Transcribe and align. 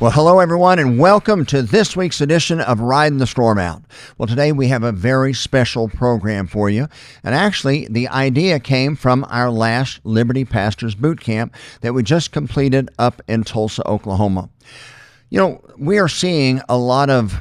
Well, 0.00 0.12
hello 0.12 0.38
everyone, 0.38 0.78
and 0.78 0.98
welcome 0.98 1.44
to 1.44 1.60
this 1.60 1.94
week's 1.94 2.22
edition 2.22 2.58
of 2.58 2.80
Riding 2.80 3.18
the 3.18 3.26
Storm 3.26 3.58
Out. 3.58 3.82
Well, 4.16 4.26
today 4.26 4.50
we 4.50 4.68
have 4.68 4.82
a 4.82 4.92
very 4.92 5.34
special 5.34 5.90
program 5.90 6.46
for 6.46 6.70
you, 6.70 6.88
and 7.22 7.34
actually, 7.34 7.86
the 7.86 8.08
idea 8.08 8.60
came 8.60 8.96
from 8.96 9.26
our 9.28 9.50
last 9.50 10.00
Liberty 10.02 10.46
Pastors 10.46 10.94
Boot 10.94 11.20
Camp 11.20 11.54
that 11.82 11.92
we 11.92 12.02
just 12.02 12.32
completed 12.32 12.88
up 12.98 13.20
in 13.28 13.44
Tulsa, 13.44 13.86
Oklahoma. 13.86 14.48
You 15.28 15.38
know, 15.38 15.64
we 15.76 15.98
are 15.98 16.08
seeing 16.08 16.62
a 16.66 16.78
lot 16.78 17.10
of 17.10 17.38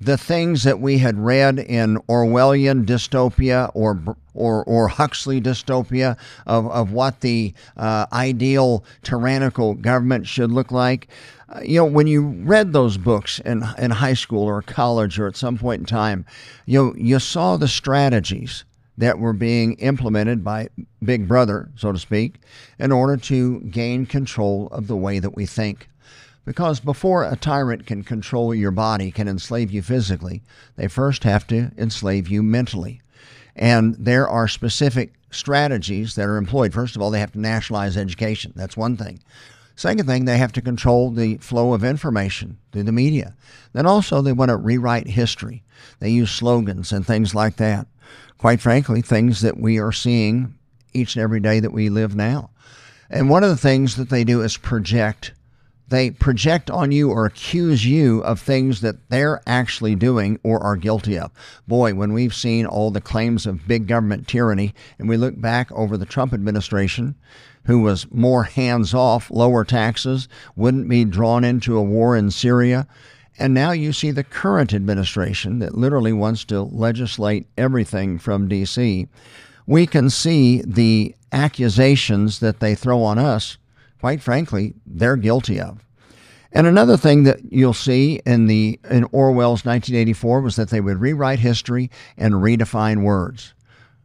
the 0.00 0.16
things 0.16 0.62
that 0.62 0.80
we 0.80 0.98
had 0.98 1.18
read 1.18 1.58
in 1.58 1.96
Orwellian 2.08 2.84
dystopia 2.84 3.70
or 3.74 4.00
or, 4.34 4.62
or 4.64 4.86
Huxley 4.86 5.40
dystopia 5.40 6.16
of, 6.46 6.68
of 6.68 6.92
what 6.92 7.22
the 7.22 7.52
uh, 7.76 8.06
ideal 8.12 8.84
tyrannical 9.02 9.74
government 9.74 10.28
should 10.28 10.52
look 10.52 10.70
like. 10.70 11.08
Uh, 11.48 11.60
you 11.64 11.80
know, 11.80 11.84
when 11.84 12.06
you 12.06 12.28
read 12.44 12.72
those 12.72 12.96
books 12.96 13.40
in, 13.40 13.64
in 13.78 13.90
high 13.90 14.14
school 14.14 14.44
or 14.44 14.62
college 14.62 15.18
or 15.18 15.26
at 15.26 15.36
some 15.36 15.58
point 15.58 15.80
in 15.80 15.86
time, 15.86 16.24
you 16.66 16.80
know, 16.80 16.94
you 16.96 17.18
saw 17.18 17.56
the 17.56 17.66
strategies 17.66 18.64
that 18.96 19.18
were 19.18 19.32
being 19.32 19.74
implemented 19.74 20.44
by 20.44 20.68
Big 21.02 21.26
Brother, 21.26 21.68
so 21.74 21.90
to 21.90 21.98
speak, 21.98 22.34
in 22.78 22.92
order 22.92 23.16
to 23.16 23.60
gain 23.60 24.06
control 24.06 24.68
of 24.68 24.86
the 24.86 24.96
way 24.96 25.18
that 25.18 25.34
we 25.34 25.46
think. 25.46 25.88
Because 26.48 26.80
before 26.80 27.24
a 27.24 27.36
tyrant 27.36 27.84
can 27.84 28.02
control 28.02 28.54
your 28.54 28.70
body, 28.70 29.10
can 29.10 29.28
enslave 29.28 29.70
you 29.70 29.82
physically, 29.82 30.40
they 30.76 30.88
first 30.88 31.24
have 31.24 31.46
to 31.48 31.72
enslave 31.76 32.26
you 32.26 32.42
mentally. 32.42 33.02
And 33.54 33.94
there 33.98 34.26
are 34.26 34.48
specific 34.48 35.12
strategies 35.30 36.14
that 36.14 36.24
are 36.24 36.38
employed. 36.38 36.72
First 36.72 36.96
of 36.96 37.02
all, 37.02 37.10
they 37.10 37.20
have 37.20 37.32
to 37.32 37.38
nationalize 37.38 37.98
education. 37.98 38.54
That's 38.56 38.78
one 38.78 38.96
thing. 38.96 39.20
Second 39.76 40.06
thing, 40.06 40.24
they 40.24 40.38
have 40.38 40.52
to 40.52 40.62
control 40.62 41.10
the 41.10 41.36
flow 41.36 41.74
of 41.74 41.84
information 41.84 42.56
through 42.72 42.84
the 42.84 42.92
media. 42.92 43.34
Then 43.74 43.84
also, 43.84 44.22
they 44.22 44.32
want 44.32 44.48
to 44.48 44.56
rewrite 44.56 45.08
history. 45.08 45.62
They 46.00 46.08
use 46.08 46.30
slogans 46.30 46.92
and 46.92 47.06
things 47.06 47.34
like 47.34 47.56
that. 47.56 47.88
Quite 48.38 48.62
frankly, 48.62 49.02
things 49.02 49.42
that 49.42 49.60
we 49.60 49.78
are 49.78 49.92
seeing 49.92 50.54
each 50.94 51.14
and 51.14 51.22
every 51.22 51.40
day 51.40 51.60
that 51.60 51.74
we 51.74 51.90
live 51.90 52.16
now. 52.16 52.48
And 53.10 53.28
one 53.28 53.44
of 53.44 53.50
the 53.50 53.56
things 53.58 53.96
that 53.96 54.08
they 54.08 54.24
do 54.24 54.40
is 54.40 54.56
project 54.56 55.32
they 55.88 56.10
project 56.10 56.70
on 56.70 56.92
you 56.92 57.10
or 57.10 57.24
accuse 57.24 57.86
you 57.86 58.20
of 58.20 58.40
things 58.40 58.80
that 58.82 59.08
they're 59.08 59.40
actually 59.46 59.94
doing 59.94 60.38
or 60.42 60.62
are 60.62 60.76
guilty 60.76 61.18
of. 61.18 61.30
Boy, 61.66 61.94
when 61.94 62.12
we've 62.12 62.34
seen 62.34 62.66
all 62.66 62.90
the 62.90 63.00
claims 63.00 63.46
of 63.46 63.66
big 63.66 63.86
government 63.86 64.28
tyranny 64.28 64.74
and 64.98 65.08
we 65.08 65.16
look 65.16 65.40
back 65.40 65.72
over 65.72 65.96
the 65.96 66.06
Trump 66.06 66.32
administration, 66.34 67.14
who 67.64 67.80
was 67.80 68.10
more 68.10 68.44
hands 68.44 68.94
off, 68.94 69.30
lower 69.30 69.64
taxes, 69.64 70.28
wouldn't 70.56 70.88
be 70.88 71.04
drawn 71.04 71.44
into 71.44 71.76
a 71.76 71.82
war 71.82 72.16
in 72.16 72.30
Syria. 72.30 72.86
And 73.38 73.54
now 73.54 73.70
you 73.70 73.92
see 73.92 74.10
the 74.10 74.24
current 74.24 74.74
administration 74.74 75.58
that 75.60 75.76
literally 75.76 76.12
wants 76.12 76.44
to 76.46 76.62
legislate 76.62 77.46
everything 77.56 78.18
from 78.18 78.48
D.C. 78.48 79.06
We 79.66 79.86
can 79.86 80.10
see 80.10 80.62
the 80.62 81.14
accusations 81.30 82.40
that 82.40 82.60
they 82.60 82.74
throw 82.74 83.02
on 83.02 83.18
us 83.18 83.58
quite 84.00 84.22
frankly, 84.22 84.74
they're 84.86 85.16
guilty 85.16 85.60
of. 85.60 85.84
And 86.52 86.66
another 86.66 86.96
thing 86.96 87.24
that 87.24 87.52
you'll 87.52 87.74
see 87.74 88.20
in 88.24 88.46
the 88.46 88.80
in 88.90 89.04
Orwell's 89.12 89.64
1984 89.64 90.40
was 90.40 90.56
that 90.56 90.70
they 90.70 90.80
would 90.80 91.00
rewrite 91.00 91.40
history 91.40 91.90
and 92.16 92.34
redefine 92.34 93.02
words. 93.02 93.52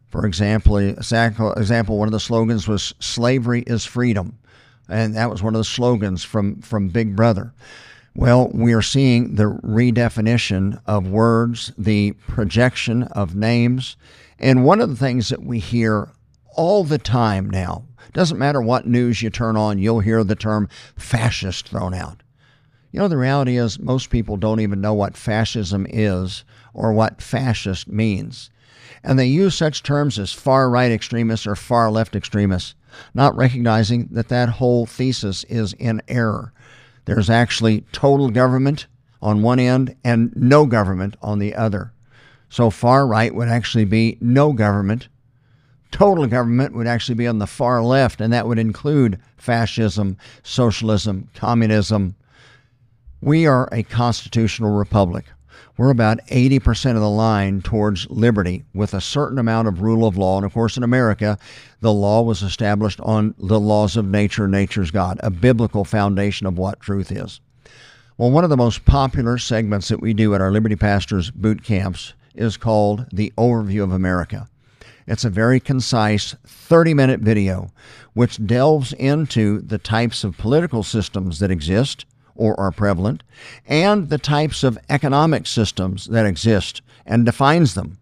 For 0.09 0.25
example, 0.25 0.77
example 0.77 1.97
one 1.97 2.07
of 2.07 2.11
the 2.11 2.19
slogans 2.19 2.67
was 2.67 2.93
"Slavery 2.99 3.63
is 3.65 3.85
freedom," 3.85 4.37
and 4.89 5.15
that 5.15 5.29
was 5.29 5.41
one 5.41 5.55
of 5.55 5.59
the 5.59 5.63
slogans 5.65 6.23
from 6.23 6.61
from 6.61 6.89
Big 6.89 7.15
Brother. 7.15 7.53
Well, 8.15 8.51
we 8.53 8.73
are 8.73 8.81
seeing 8.81 9.35
the 9.35 9.57
redefinition 9.63 10.79
of 10.85 11.07
words, 11.07 11.71
the 11.77 12.11
projection 12.27 13.03
of 13.03 13.35
names, 13.35 13.95
and 14.37 14.65
one 14.65 14.81
of 14.81 14.89
the 14.89 14.95
things 14.95 15.29
that 15.29 15.43
we 15.43 15.57
hear 15.57 16.09
all 16.55 16.83
the 16.83 16.99
time 16.99 17.49
now 17.49 17.85
doesn't 18.11 18.37
matter 18.37 18.61
what 18.61 18.87
news 18.87 19.21
you 19.21 19.29
turn 19.29 19.55
on, 19.55 19.79
you'll 19.79 20.01
hear 20.01 20.23
the 20.23 20.35
term 20.35 20.67
fascist 20.97 21.69
thrown 21.69 21.93
out. 21.93 22.23
You 22.91 22.99
know, 22.99 23.07
the 23.07 23.17
reality 23.17 23.57
is 23.57 23.79
most 23.79 24.09
people 24.09 24.37
don't 24.37 24.59
even 24.59 24.81
know 24.81 24.93
what 24.93 25.17
fascism 25.17 25.87
is 25.89 26.43
or 26.73 26.93
what 26.93 27.21
fascist 27.21 27.87
means. 27.87 28.51
And 29.03 29.17
they 29.17 29.25
use 29.25 29.55
such 29.55 29.83
terms 29.83 30.19
as 30.19 30.31
far 30.31 30.69
right 30.69 30.91
extremists 30.91 31.47
or 31.47 31.55
far 31.55 31.89
left 31.89 32.15
extremists, 32.15 32.75
not 33.13 33.35
recognizing 33.35 34.07
that 34.11 34.29
that 34.29 34.49
whole 34.49 34.85
thesis 34.85 35.43
is 35.45 35.73
in 35.73 36.01
error. 36.07 36.53
There's 37.05 37.29
actually 37.29 37.81
total 37.91 38.29
government 38.29 38.87
on 39.21 39.41
one 39.41 39.59
end 39.59 39.95
and 40.03 40.31
no 40.35 40.65
government 40.65 41.15
on 41.21 41.39
the 41.39 41.55
other. 41.55 41.93
So 42.49 42.69
far 42.69 43.07
right 43.07 43.33
would 43.33 43.49
actually 43.49 43.85
be 43.85 44.17
no 44.21 44.53
government 44.53 45.07
total 45.93 46.25
government 46.25 46.75
would 46.75 46.87
actually 46.87 47.15
be 47.15 47.27
on 47.27 47.37
the 47.37 47.47
far 47.47 47.81
left, 47.83 48.19
and 48.19 48.33
that 48.33 48.47
would 48.47 48.59
include 48.59 49.19
fascism, 49.37 50.17
socialism, 50.41 51.29
communism. 51.35 52.15
We 53.21 53.45
are 53.45 53.69
a 53.71 53.83
constitutional 53.83 54.71
republic. 54.71 55.25
We're 55.77 55.91
about 55.91 56.25
80% 56.27 56.95
of 56.95 57.01
the 57.01 57.09
line 57.09 57.61
towards 57.61 58.09
liberty 58.09 58.63
with 58.73 58.93
a 58.93 59.01
certain 59.01 59.37
amount 59.37 59.67
of 59.67 59.81
rule 59.81 60.07
of 60.07 60.17
law. 60.17 60.37
And 60.37 60.45
of 60.45 60.53
course, 60.53 60.77
in 60.77 60.83
America, 60.83 61.37
the 61.79 61.93
law 61.93 62.23
was 62.23 62.41
established 62.41 62.99
on 63.01 63.35
the 63.37 63.59
laws 63.59 63.95
of 63.95 64.05
nature, 64.05 64.47
nature's 64.47 64.91
God, 64.91 65.19
a 65.21 65.29
biblical 65.29 65.85
foundation 65.85 66.47
of 66.47 66.57
what 66.57 66.79
truth 66.79 67.11
is. 67.11 67.39
Well, 68.17 68.31
one 68.31 68.43
of 68.43 68.49
the 68.49 68.57
most 68.57 68.85
popular 68.85 69.37
segments 69.37 69.87
that 69.89 70.01
we 70.01 70.13
do 70.13 70.33
at 70.33 70.41
our 70.41 70.51
Liberty 70.51 70.75
Pastors 70.75 71.29
boot 71.29 71.63
camps 71.63 72.13
is 72.33 72.57
called 72.57 73.05
The 73.11 73.31
Overview 73.37 73.83
of 73.83 73.91
America. 73.91 74.47
It's 75.07 75.25
a 75.25 75.29
very 75.29 75.59
concise 75.59 76.35
30 76.45 76.93
minute 76.93 77.19
video 77.19 77.71
which 78.13 78.45
delves 78.45 78.93
into 78.93 79.59
the 79.61 79.77
types 79.77 80.23
of 80.23 80.37
political 80.37 80.83
systems 80.83 81.39
that 81.39 81.51
exist 81.51 82.05
or 82.35 82.59
are 82.59 82.71
prevalent 82.71 83.23
and 83.67 84.09
the 84.09 84.17
types 84.17 84.63
of 84.63 84.77
economic 84.89 85.47
systems 85.47 86.05
that 86.05 86.25
exist 86.25 86.81
and 87.05 87.25
defines 87.25 87.73
them. 87.73 87.97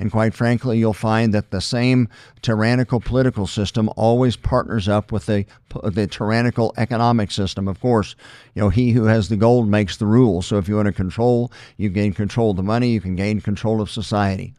And 0.00 0.10
quite 0.10 0.32
frankly, 0.32 0.78
you'll 0.78 0.94
find 0.94 1.34
that 1.34 1.50
the 1.50 1.60
same 1.60 2.08
tyrannical 2.40 3.00
political 3.00 3.46
system 3.46 3.90
always 3.96 4.34
partners 4.34 4.88
up 4.88 5.12
with 5.12 5.26
the, 5.26 5.44
the 5.84 6.06
tyrannical 6.06 6.72
economic 6.78 7.30
system. 7.30 7.68
Of 7.68 7.80
course, 7.80 8.16
you 8.54 8.62
know, 8.62 8.70
he 8.70 8.92
who 8.92 9.04
has 9.04 9.28
the 9.28 9.36
gold 9.36 9.68
makes 9.68 9.98
the 9.98 10.06
rules. 10.06 10.46
So 10.46 10.56
if 10.56 10.68
you 10.68 10.76
want 10.76 10.86
to 10.86 10.92
control, 10.92 11.52
you 11.76 11.90
gain 11.90 12.14
control 12.14 12.52
of 12.52 12.56
the 12.56 12.62
money, 12.62 12.88
you 12.88 13.00
can 13.02 13.14
gain 13.14 13.42
control 13.42 13.82
of 13.82 13.90
society. 13.90 14.54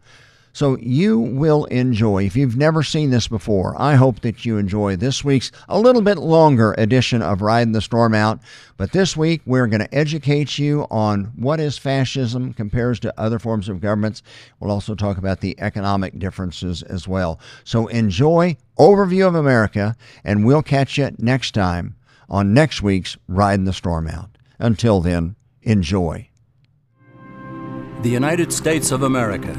So 0.53 0.77
you 0.79 1.17
will 1.17 1.65
enjoy, 1.65 2.25
if 2.25 2.35
you've 2.35 2.57
never 2.57 2.83
seen 2.83 3.09
this 3.09 3.27
before, 3.27 3.79
I 3.81 3.95
hope 3.95 4.19
that 4.21 4.45
you 4.45 4.57
enjoy 4.57 4.95
this 4.95 5.23
week's 5.23 5.51
a 5.69 5.79
little 5.79 6.01
bit 6.01 6.17
longer 6.17 6.75
edition 6.77 7.21
of 7.21 7.41
Riding 7.41 7.71
the 7.71 7.81
Storm 7.81 8.13
Out. 8.13 8.39
But 8.75 8.91
this 8.91 9.15
week, 9.15 9.41
we're 9.45 9.67
going 9.67 9.81
to 9.81 9.95
educate 9.95 10.57
you 10.57 10.87
on 10.91 11.31
what 11.35 11.59
is 11.59 11.77
fascism 11.77 12.53
compares 12.53 12.99
to 13.01 13.13
other 13.19 13.39
forms 13.39 13.69
of 13.69 13.79
governments. 13.79 14.23
We'll 14.59 14.71
also 14.71 14.93
talk 14.93 15.17
about 15.17 15.39
the 15.39 15.59
economic 15.59 16.19
differences 16.19 16.83
as 16.83 17.07
well. 17.07 17.39
So 17.63 17.87
enjoy 17.87 18.57
Overview 18.77 19.27
of 19.27 19.35
America, 19.35 19.95
and 20.23 20.45
we'll 20.45 20.63
catch 20.63 20.97
you 20.97 21.11
next 21.17 21.53
time 21.53 21.95
on 22.29 22.53
next 22.53 22.81
week's 22.81 23.17
Riding 23.27 23.65
the 23.65 23.73
Storm 23.73 24.07
Out. 24.07 24.37
Until 24.59 25.01
then, 25.01 25.35
enjoy. 25.61 26.27
The 28.01 28.09
United 28.09 28.51
States 28.51 28.91
of 28.91 29.03
America 29.03 29.55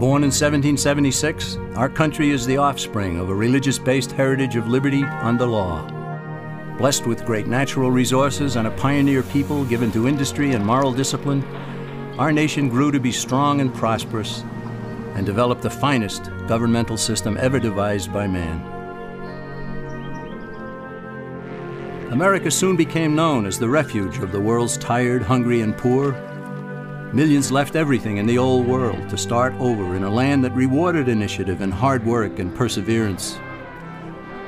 Born 0.00 0.22
in 0.22 0.28
1776, 0.28 1.58
our 1.76 1.90
country 1.90 2.30
is 2.30 2.46
the 2.46 2.56
offspring 2.56 3.18
of 3.18 3.28
a 3.28 3.34
religious 3.34 3.78
based 3.78 4.10
heritage 4.12 4.56
of 4.56 4.66
liberty 4.66 5.04
under 5.04 5.44
law. 5.44 5.86
Blessed 6.78 7.04
with 7.04 7.26
great 7.26 7.46
natural 7.46 7.90
resources 7.90 8.56
and 8.56 8.66
a 8.66 8.70
pioneer 8.70 9.22
people 9.22 9.62
given 9.66 9.92
to 9.92 10.08
industry 10.08 10.52
and 10.52 10.64
moral 10.64 10.90
discipline, 10.90 11.44
our 12.18 12.32
nation 12.32 12.70
grew 12.70 12.90
to 12.90 12.98
be 12.98 13.12
strong 13.12 13.60
and 13.60 13.74
prosperous 13.74 14.42
and 15.16 15.26
developed 15.26 15.60
the 15.60 15.68
finest 15.68 16.30
governmental 16.48 16.96
system 16.96 17.36
ever 17.36 17.60
devised 17.60 18.10
by 18.10 18.26
man. 18.26 18.58
America 22.10 22.50
soon 22.50 22.74
became 22.74 23.14
known 23.14 23.44
as 23.44 23.58
the 23.58 23.68
refuge 23.68 24.16
of 24.20 24.32
the 24.32 24.40
world's 24.40 24.78
tired, 24.78 25.20
hungry, 25.20 25.60
and 25.60 25.76
poor 25.76 26.14
Millions 27.12 27.50
left 27.50 27.74
everything 27.74 28.18
in 28.18 28.26
the 28.26 28.38
old 28.38 28.68
world 28.68 29.08
to 29.08 29.18
start 29.18 29.52
over 29.54 29.96
in 29.96 30.04
a 30.04 30.10
land 30.10 30.44
that 30.44 30.54
rewarded 30.54 31.08
initiative 31.08 31.60
and 31.60 31.74
hard 31.74 32.06
work 32.06 32.38
and 32.38 32.54
perseverance. 32.54 33.36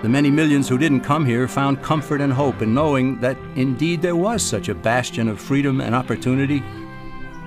The 0.02 0.08
many 0.08 0.30
millions 0.30 0.68
who 0.68 0.78
didn't 0.78 1.00
come 1.00 1.26
here 1.26 1.48
found 1.48 1.82
comfort 1.82 2.20
and 2.20 2.32
hope 2.32 2.62
in 2.62 2.72
knowing 2.72 3.20
that 3.20 3.36
indeed 3.56 4.00
there 4.00 4.14
was 4.14 4.44
such 4.44 4.68
a 4.68 4.76
bastion 4.76 5.28
of 5.28 5.40
freedom 5.40 5.80
and 5.80 5.92
opportunity, 5.92 6.62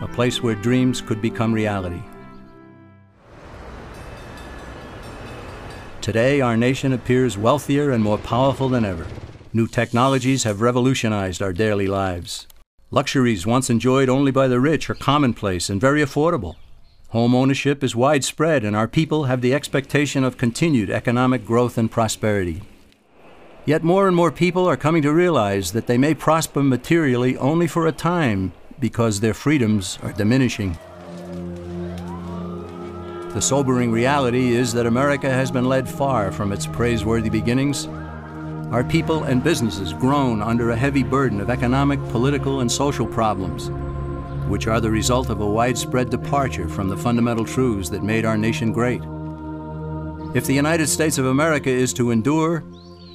a 0.01 0.07
place 0.07 0.43
where 0.43 0.55
dreams 0.55 0.99
could 0.99 1.21
become 1.21 1.53
reality. 1.53 2.01
Today, 6.01 6.41
our 6.41 6.57
nation 6.57 6.91
appears 6.91 7.37
wealthier 7.37 7.91
and 7.91 8.03
more 8.03 8.17
powerful 8.17 8.67
than 8.67 8.83
ever. 8.83 9.07
New 9.53 9.67
technologies 9.67 10.43
have 10.43 10.59
revolutionized 10.59 11.41
our 11.41 11.53
daily 11.53 11.87
lives. 11.87 12.47
Luxuries 12.91 13.47
once 13.47 13.71
enjoyed 13.71 14.09
only 14.09 14.31
by 14.31 14.47
the 14.47 14.59
rich 14.59 14.89
are 14.91 14.95
commonplace 14.95 15.69
and 15.69 15.81
very 15.81 16.01
affordable. 16.01 16.55
Home 17.09 17.33
ownership 17.33 17.83
is 17.83 17.95
widespread, 17.95 18.63
and 18.63 18.75
our 18.75 18.87
people 18.87 19.23
have 19.23 19.41
the 19.41 19.55
expectation 19.55 20.23
of 20.23 20.37
continued 20.37 20.91
economic 20.91 21.45
growth 21.45 21.79
and 21.79 21.89
prosperity. 21.89 22.61
Yet 23.65 23.83
more 23.83 24.07
and 24.07 24.15
more 24.15 24.31
people 24.31 24.67
are 24.69 24.77
coming 24.77 25.01
to 25.01 25.11
realize 25.11 25.71
that 25.71 25.87
they 25.87 25.97
may 25.97 26.13
prosper 26.13 26.61
materially 26.61 27.35
only 27.37 27.65
for 27.65 27.87
a 27.87 27.91
time 27.91 28.53
because 28.79 29.19
their 29.19 29.33
freedoms 29.33 29.97
are 30.03 30.13
diminishing. 30.13 30.77
The 33.33 33.41
sobering 33.41 33.91
reality 33.91 34.53
is 34.53 34.73
that 34.73 34.85
America 34.85 35.29
has 35.29 35.49
been 35.49 35.65
led 35.65 35.89
far 35.89 36.31
from 36.31 36.51
its 36.51 36.67
praiseworthy 36.67 37.29
beginnings. 37.29 37.87
Our 38.71 38.83
people 38.83 39.23
and 39.23 39.43
businesses 39.43 39.93
groan 39.93 40.41
under 40.41 40.71
a 40.71 40.75
heavy 40.75 41.03
burden 41.03 41.39
of 41.39 41.49
economic, 41.49 41.99
political, 42.09 42.61
and 42.61 42.71
social 42.71 43.05
problems, 43.05 43.69
which 44.49 44.67
are 44.67 44.81
the 44.81 44.91
result 44.91 45.29
of 45.29 45.39
a 45.39 45.49
widespread 45.49 46.09
departure 46.09 46.67
from 46.67 46.89
the 46.89 46.97
fundamental 46.97 47.45
truths 47.45 47.89
that 47.89 48.03
made 48.03 48.25
our 48.25 48.37
nation 48.37 48.73
great. 48.73 49.01
If 50.35 50.45
the 50.45 50.53
United 50.53 50.87
States 50.87 51.17
of 51.17 51.25
America 51.25 51.69
is 51.69 51.93
to 51.93 52.11
endure, 52.11 52.63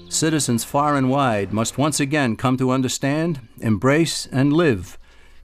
citizens 0.08 0.64
far 0.64 0.96
and 0.96 1.10
wide 1.10 1.52
must 1.52 1.76
once 1.76 2.00
again 2.00 2.36
come 2.36 2.56
to 2.56 2.70
understand, 2.70 3.40
embrace, 3.60 4.26
and 4.32 4.52
live 4.52 4.98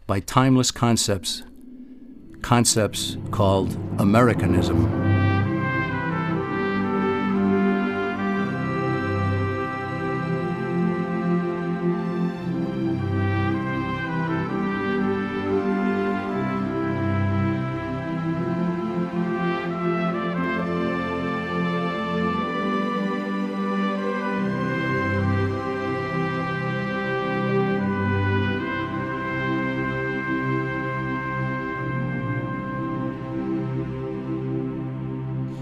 by 0.06 0.20
timeless 0.20 0.70
concepts, 0.70 1.42
concepts 2.42 3.16
called 3.30 3.76
Americanism. 3.98 5.05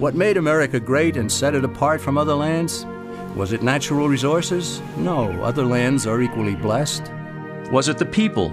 What 0.05 0.15
made 0.15 0.37
America 0.37 0.79
great 0.79 1.17
and 1.17 1.33
set 1.33 1.55
it 1.55 1.65
apart 1.65 1.99
from 1.99 2.19
other 2.19 2.35
lands? 2.35 2.85
Was 3.35 3.55
it 3.55 3.63
natural 3.63 4.07
resources? 4.07 4.83
No, 4.99 5.31
other 5.43 5.65
lands 5.65 6.07
are 6.07 6.21
equally 6.21 6.55
blessed. 6.55 7.11
Was 7.73 7.89
it 7.89 7.97
the 7.97 8.05
people? 8.05 8.51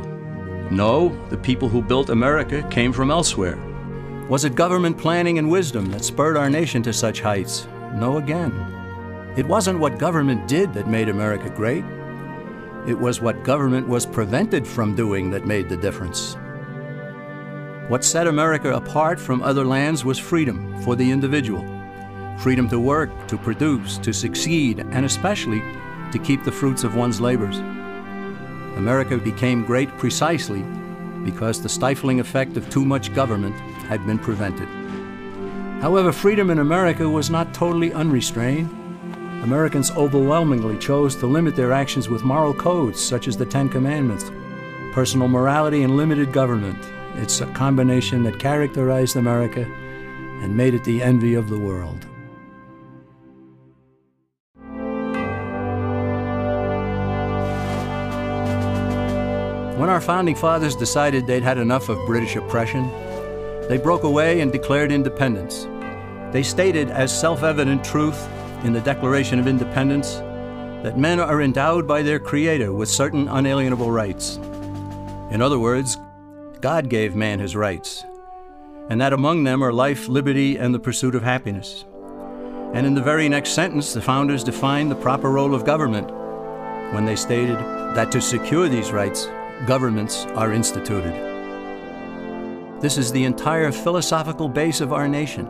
No, 0.71 1.09
the 1.27 1.35
people 1.35 1.67
who 1.67 1.81
built 1.81 2.09
America 2.09 2.65
came 2.69 2.93
from 2.93 3.11
elsewhere. 3.11 3.57
Was 4.29 4.45
it 4.45 4.55
government 4.55 4.97
planning 4.97 5.39
and 5.39 5.51
wisdom 5.51 5.91
that 5.91 6.05
spurred 6.05 6.37
our 6.37 6.49
nation 6.49 6.83
to 6.83 6.93
such 6.93 7.19
heights? 7.19 7.67
No, 7.95 8.17
again. 8.17 8.53
It 9.35 9.45
wasn't 9.45 9.79
what 9.79 9.99
government 9.99 10.47
did 10.47 10.73
that 10.73 10.87
made 10.87 11.09
America 11.09 11.49
great. 11.49 11.83
It 12.87 12.97
was 12.97 13.19
what 13.19 13.43
government 13.43 13.89
was 13.89 14.05
prevented 14.05 14.65
from 14.65 14.95
doing 14.95 15.29
that 15.31 15.45
made 15.45 15.67
the 15.67 15.75
difference. 15.75 16.37
What 17.91 18.05
set 18.05 18.25
America 18.25 18.73
apart 18.73 19.19
from 19.19 19.43
other 19.43 19.65
lands 19.65 20.05
was 20.05 20.17
freedom 20.17 20.81
for 20.83 20.95
the 20.95 21.11
individual. 21.11 21.61
Freedom 22.39 22.69
to 22.69 22.79
work, 22.79 23.09
to 23.27 23.37
produce, 23.37 23.97
to 23.97 24.13
succeed, 24.13 24.79
and 24.79 25.03
especially 25.03 25.59
to 26.13 26.17
keep 26.23 26.45
the 26.45 26.53
fruits 26.53 26.85
of 26.85 26.95
one's 26.95 27.19
labors. 27.19 27.57
America 28.77 29.17
became 29.17 29.65
great 29.65 29.89
precisely 29.97 30.61
because 31.25 31.61
the 31.61 31.67
stifling 31.67 32.21
effect 32.21 32.55
of 32.55 32.69
too 32.69 32.85
much 32.85 33.13
government 33.13 33.59
had 33.89 34.07
been 34.07 34.19
prevented. 34.19 34.69
However, 35.81 36.13
freedom 36.13 36.49
in 36.49 36.59
America 36.59 37.09
was 37.09 37.29
not 37.29 37.53
totally 37.53 37.91
unrestrained. 37.91 38.69
Americans 39.43 39.91
overwhelmingly 39.91 40.77
chose 40.77 41.13
to 41.17 41.27
limit 41.27 41.57
their 41.57 41.73
actions 41.73 42.07
with 42.07 42.23
moral 42.23 42.53
codes 42.53 43.01
such 43.01 43.27
as 43.27 43.35
the 43.35 43.45
Ten 43.45 43.67
Commandments, 43.67 44.31
personal 44.93 45.27
morality, 45.27 45.83
and 45.83 45.97
limited 45.97 46.31
government, 46.31 46.81
it's 47.15 47.41
a 47.41 47.45
combination 47.47 48.23
that 48.23 48.39
characterized 48.39 49.15
America 49.15 49.61
and 50.41 50.55
made 50.55 50.73
it 50.73 50.83
the 50.83 51.01
envy 51.01 51.35
of 51.35 51.49
the 51.49 51.59
world. 51.59 52.05
When 59.77 59.89
our 59.89 60.01
founding 60.01 60.35
fathers 60.35 60.75
decided 60.75 61.25
they'd 61.25 61.43
had 61.43 61.57
enough 61.57 61.89
of 61.89 61.97
British 62.05 62.35
oppression, 62.35 62.87
they 63.67 63.77
broke 63.77 64.03
away 64.03 64.41
and 64.41 64.51
declared 64.51 64.91
independence. 64.91 65.67
They 66.31 66.43
stated 66.43 66.89
as 66.89 67.17
self 67.17 67.41
evident 67.41 67.83
truth 67.83 68.27
in 68.63 68.73
the 68.73 68.81
Declaration 68.81 69.39
of 69.39 69.47
Independence 69.47 70.15
that 70.83 70.97
men 70.97 71.19
are 71.19 71.41
endowed 71.41 71.87
by 71.87 72.01
their 72.01 72.19
Creator 72.19 72.73
with 72.73 72.89
certain 72.89 73.27
unalienable 73.27 73.91
rights. 73.91 74.37
In 75.31 75.41
other 75.41 75.59
words, 75.59 75.97
God 76.61 76.89
gave 76.89 77.15
man 77.15 77.39
his 77.39 77.55
rights, 77.55 78.05
and 78.89 79.01
that 79.01 79.13
among 79.13 79.43
them 79.43 79.63
are 79.63 79.73
life, 79.73 80.07
liberty, 80.07 80.57
and 80.57 80.75
the 80.75 80.79
pursuit 80.79 81.15
of 81.15 81.23
happiness. 81.23 81.85
And 82.73 82.85
in 82.85 82.93
the 82.93 83.01
very 83.01 83.27
next 83.27 83.53
sentence, 83.53 83.93
the 83.93 84.01
founders 84.01 84.43
defined 84.43 84.91
the 84.91 84.95
proper 84.95 85.31
role 85.31 85.55
of 85.55 85.65
government 85.65 86.11
when 86.93 87.03
they 87.03 87.15
stated 87.15 87.57
that 87.95 88.11
to 88.11 88.21
secure 88.21 88.69
these 88.69 88.91
rights, 88.91 89.27
governments 89.65 90.25
are 90.35 90.53
instituted. 90.53 91.13
This 92.79 92.99
is 92.99 93.11
the 93.11 93.25
entire 93.25 93.71
philosophical 93.71 94.47
base 94.47 94.81
of 94.81 94.93
our 94.93 95.07
nation. 95.07 95.47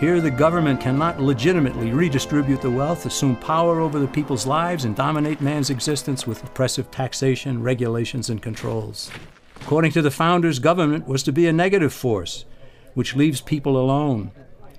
Here, 0.00 0.20
the 0.20 0.30
government 0.30 0.80
cannot 0.80 1.20
legitimately 1.20 1.92
redistribute 1.92 2.60
the 2.60 2.70
wealth, 2.70 3.06
assume 3.06 3.36
power 3.36 3.80
over 3.80 4.00
the 4.00 4.08
people's 4.08 4.46
lives, 4.46 4.84
and 4.84 4.96
dominate 4.96 5.40
man's 5.40 5.70
existence 5.70 6.26
with 6.26 6.42
oppressive 6.42 6.90
taxation, 6.90 7.62
regulations, 7.62 8.28
and 8.28 8.42
controls. 8.42 9.10
According 9.60 9.92
to 9.92 10.02
the 10.02 10.10
founders, 10.10 10.58
government 10.58 11.06
was 11.06 11.22
to 11.22 11.32
be 11.32 11.46
a 11.46 11.52
negative 11.52 11.92
force, 11.92 12.44
which 12.94 13.14
leaves 13.14 13.40
people 13.40 13.76
alone. 13.76 14.32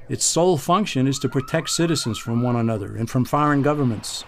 Its 0.10 0.26
sole 0.26 0.58
function 0.58 1.08
is 1.08 1.18
to 1.20 1.30
protect 1.30 1.70
citizens 1.70 2.18
from 2.18 2.42
one 2.42 2.58
another 2.58 2.98
and 2.98 3.10
from 3.10 3.24
foreign 3.24 3.62
governments, 3.62 4.26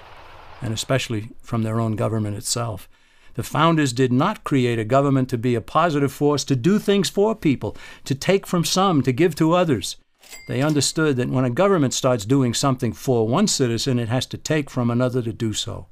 and 0.62 0.74
especially 0.74 1.31
from 1.41 1.63
their 1.63 1.81
own 1.81 1.98
government 1.98 2.38
itself. 2.38 2.88
The 3.33 3.43
founders 3.43 3.91
did 3.91 4.13
not 4.13 4.45
create 4.45 4.79
a 4.79 4.86
government 4.86 5.27
to 5.29 5.38
be 5.38 5.55
a 5.55 5.62
positive 5.62 6.13
force, 6.13 6.45
to 6.45 6.55
do 6.55 6.79
things 6.79 7.10
for 7.10 7.36
people, 7.36 7.75
to 8.05 8.15
take 8.15 8.48
from 8.48 8.63
some, 8.63 9.01
to 9.03 9.12
give 9.12 9.36
to 9.36 9.51
others. 9.51 9.98
They 10.48 10.62
understood 10.62 11.18
that 11.18 11.30
when 11.30 11.46
a 11.46 11.50
government 11.50 11.94
starts 11.94 12.25
doing 12.25 12.54
something 12.54 12.94
for 12.94 13.27
one 13.27 13.48
citizen, 13.48 14.00
it 14.00 14.10
has 14.10 14.25
to 14.27 14.38
take 14.38 14.70
from 14.70 14.89
another 14.89 15.22
to 15.22 15.34
do 15.34 15.54
so. 15.54 15.88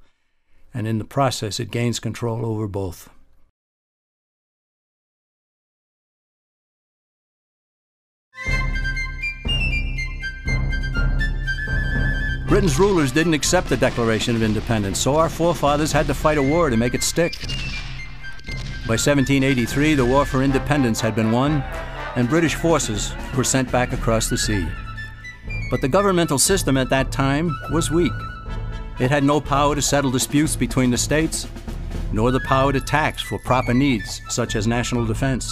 And 0.74 0.88
in 0.88 0.98
the 0.98 1.06
process, 1.06 1.60
it 1.60 1.72
gains 1.72 2.00
control 2.00 2.46
over 2.46 2.68
both. 2.68 3.10
Britain's 12.48 12.78
rulers 12.78 13.12
didn't 13.12 13.34
accept 13.34 13.68
the 13.68 13.78
Declaration 13.78 14.36
of 14.36 14.44
Independence, 14.44 15.00
so 15.00 15.16
our 15.16 15.28
forefathers 15.28 15.92
had 15.92 16.06
to 16.06 16.14
fight 16.14 16.38
a 16.38 16.44
war 16.44 16.70
to 16.70 16.78
make 16.78 16.94
it 16.94 17.02
stick. 17.02 17.34
By 18.86 19.00
1783, 19.00 19.96
the 19.96 20.06
War 20.06 20.24
for 20.24 20.44
Independence 20.44 21.02
had 21.02 21.16
been 21.16 21.32
won, 21.32 21.64
and 22.16 22.30
British 22.30 22.56
forces 22.56 23.14
were 23.36 23.44
sent 23.44 23.72
back 23.72 23.94
across 23.94 24.30
the 24.30 24.38
sea. 24.38 24.68
But 25.72 25.82
the 25.82 25.88
governmental 25.88 26.38
system 26.38 26.78
at 26.78 26.90
that 26.90 27.12
time 27.12 27.52
was 27.72 27.90
weak. 27.90 28.12
It 29.00 29.10
had 29.10 29.24
no 29.24 29.42
power 29.42 29.74
to 29.74 29.82
settle 29.82 30.12
disputes 30.12 30.56
between 30.56 30.92
the 30.92 30.98
states, 30.98 31.48
nor 32.12 32.32
the 32.32 32.40
power 32.42 32.72
to 32.72 32.80
tax 32.80 33.22
for 33.24 33.40
proper 33.40 33.74
needs, 33.74 34.22
such 34.30 34.56
as 34.56 34.68
national 34.68 35.06
defense. 35.06 35.52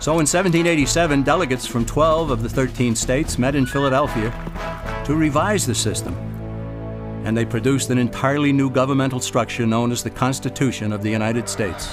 So 0.00 0.12
in 0.12 0.26
1787, 0.26 1.22
delegates 1.22 1.66
from 1.66 1.86
12 1.86 2.30
of 2.30 2.42
the 2.42 2.48
13 2.48 2.96
states 2.96 3.38
met 3.38 3.54
in 3.54 3.64
Philadelphia 3.64 4.32
to 5.06 5.14
revise 5.14 5.64
the 5.64 5.74
system. 5.74 6.14
And 7.24 7.36
they 7.36 7.44
produced 7.44 7.90
an 7.90 7.98
entirely 7.98 8.52
new 8.52 8.70
governmental 8.70 9.20
structure 9.20 9.66
known 9.66 9.92
as 9.92 10.02
the 10.02 10.10
Constitution 10.10 10.92
of 10.92 11.02
the 11.02 11.10
United 11.10 11.48
States 11.48 11.88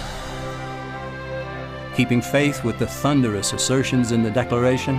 keeping 1.96 2.22
faith 2.22 2.64
with 2.64 2.80
the 2.80 2.88
thunderous 2.88 3.54
assertions 3.54 4.12
in 4.12 4.24
the 4.24 4.32
Declaration. 4.32 4.96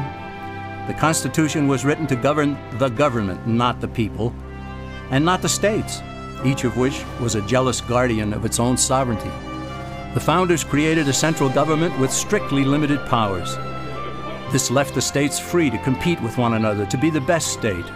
The 0.86 0.96
Constitution 0.98 1.66
was 1.66 1.84
written 1.84 2.06
to 2.08 2.16
govern 2.16 2.56
the 2.78 2.88
government, 2.88 3.46
not 3.46 3.80
the 3.80 3.88
people, 3.88 4.34
and 5.10 5.24
not 5.24 5.42
the 5.42 5.48
states, 5.48 6.00
each 6.44 6.64
of 6.64 6.76
which 6.76 7.04
was 7.20 7.34
a 7.34 7.46
jealous 7.46 7.80
guardian 7.80 8.32
of 8.32 8.44
its 8.44 8.60
own 8.60 8.76
sovereignty. 8.76 9.30
The 10.14 10.20
founders 10.20 10.62
created 10.62 11.08
a 11.08 11.12
central 11.12 11.48
government 11.48 11.98
with 11.98 12.12
strictly 12.12 12.64
limited 12.64 13.00
powers. 13.06 13.56
This 14.52 14.70
left 14.70 14.94
the 14.94 15.02
states 15.02 15.38
free 15.38 15.70
to 15.70 15.78
compete 15.78 16.20
with 16.22 16.38
one 16.38 16.54
another 16.54 16.86
to 16.86 16.98
be 16.98 17.10
the 17.10 17.20
best 17.20 17.48
state, 17.48 17.86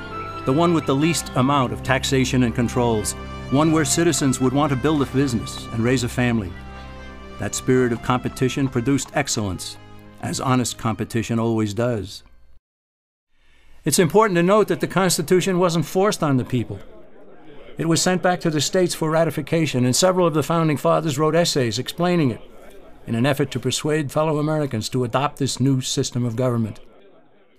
the 0.45 0.53
one 0.53 0.75
with 0.75 0.87
the 0.87 0.95
least 0.95 1.31
amount 1.37 1.73
of 1.73 1.83
taxation 1.83 2.43
and 2.43 2.55
controls, 2.55 3.13
one 3.51 3.71
where 3.71 3.85
citizens 3.85 4.41
would 4.41 4.53
want 4.53 4.71
to 4.71 4.77
build 4.77 5.03
a 5.03 5.07
business 5.07 5.67
and 5.73 5.85
raise 5.85 6.05
a 6.05 6.09
family. 6.09 6.53
That 7.39 7.55
spirit 7.55 7.93
of 7.93 8.03
competition 8.03 8.69
produced 8.69 9.11
excellence, 9.15 9.77
as 10.23 10.41
honest 10.41 10.79
competition 10.79 11.39
always 11.39 11.73
does. 11.75 12.25
It's 13.85 13.99
important 13.99 14.37
to 14.37 14.43
note 14.43 14.69
that 14.69 14.81
the 14.81 14.87
Constitution 14.87 15.59
wasn't 15.59 15.87
forced 15.87 16.23
on 16.23 16.37
the 16.37 16.45
people. 16.45 16.81
It 17.79 17.87
was 17.87 18.03
sent 18.03 18.23
back 18.23 18.41
to 18.41 18.51
the 18.51 18.61
states 18.61 18.95
for 18.95 19.09
ratification, 19.11 19.85
and 19.85 19.95
several 19.95 20.27
of 20.27 20.35
the 20.35 20.43
founding 20.43 20.77
fathers 20.77 21.17
wrote 21.17 21.37
essays 21.37 21.79
explaining 21.79 22.33
it 22.33 22.41
in 23.07 23.15
an 23.15 23.25
effort 23.25 23.51
to 23.53 23.61
persuade 23.61 24.13
fellow 24.13 24.39
Americans 24.39 24.89
to 24.91 25.05
adopt 25.05 25.39
this 25.39 25.61
new 25.61 25.81
system 25.81 26.25
of 26.25 26.37
government. 26.37 26.81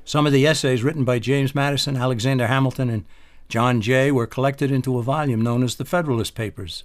Some 0.03 0.27
of 0.27 0.33
the 0.33 0.45
essays 0.45 0.83
written 0.83 1.05
by 1.05 1.19
James 1.19 1.55
Madison, 1.55 1.95
Alexander 1.95 2.47
Hamilton, 2.47 2.89
and 2.89 3.05
John 3.47 3.81
Jay 3.81 4.11
were 4.11 4.27
collected 4.27 4.71
into 4.71 4.97
a 4.99 5.03
volume 5.03 5.41
known 5.41 5.63
as 5.63 5.75
the 5.75 5.85
Federalist 5.85 6.35
Papers. 6.35 6.83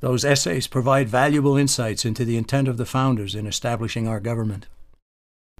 Those 0.00 0.24
essays 0.24 0.66
provide 0.66 1.08
valuable 1.08 1.56
insights 1.56 2.04
into 2.04 2.24
the 2.24 2.36
intent 2.36 2.68
of 2.68 2.76
the 2.76 2.84
founders 2.84 3.34
in 3.34 3.46
establishing 3.46 4.06
our 4.06 4.20
government. 4.20 4.66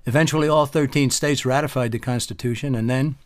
Eventually, 0.04 0.46
all 0.46 0.66
13 0.66 1.10
states 1.10 1.46
ratified 1.46 1.92
the 1.92 1.98
Constitution, 1.98 2.74
and 2.74 2.88
then, 2.88 3.16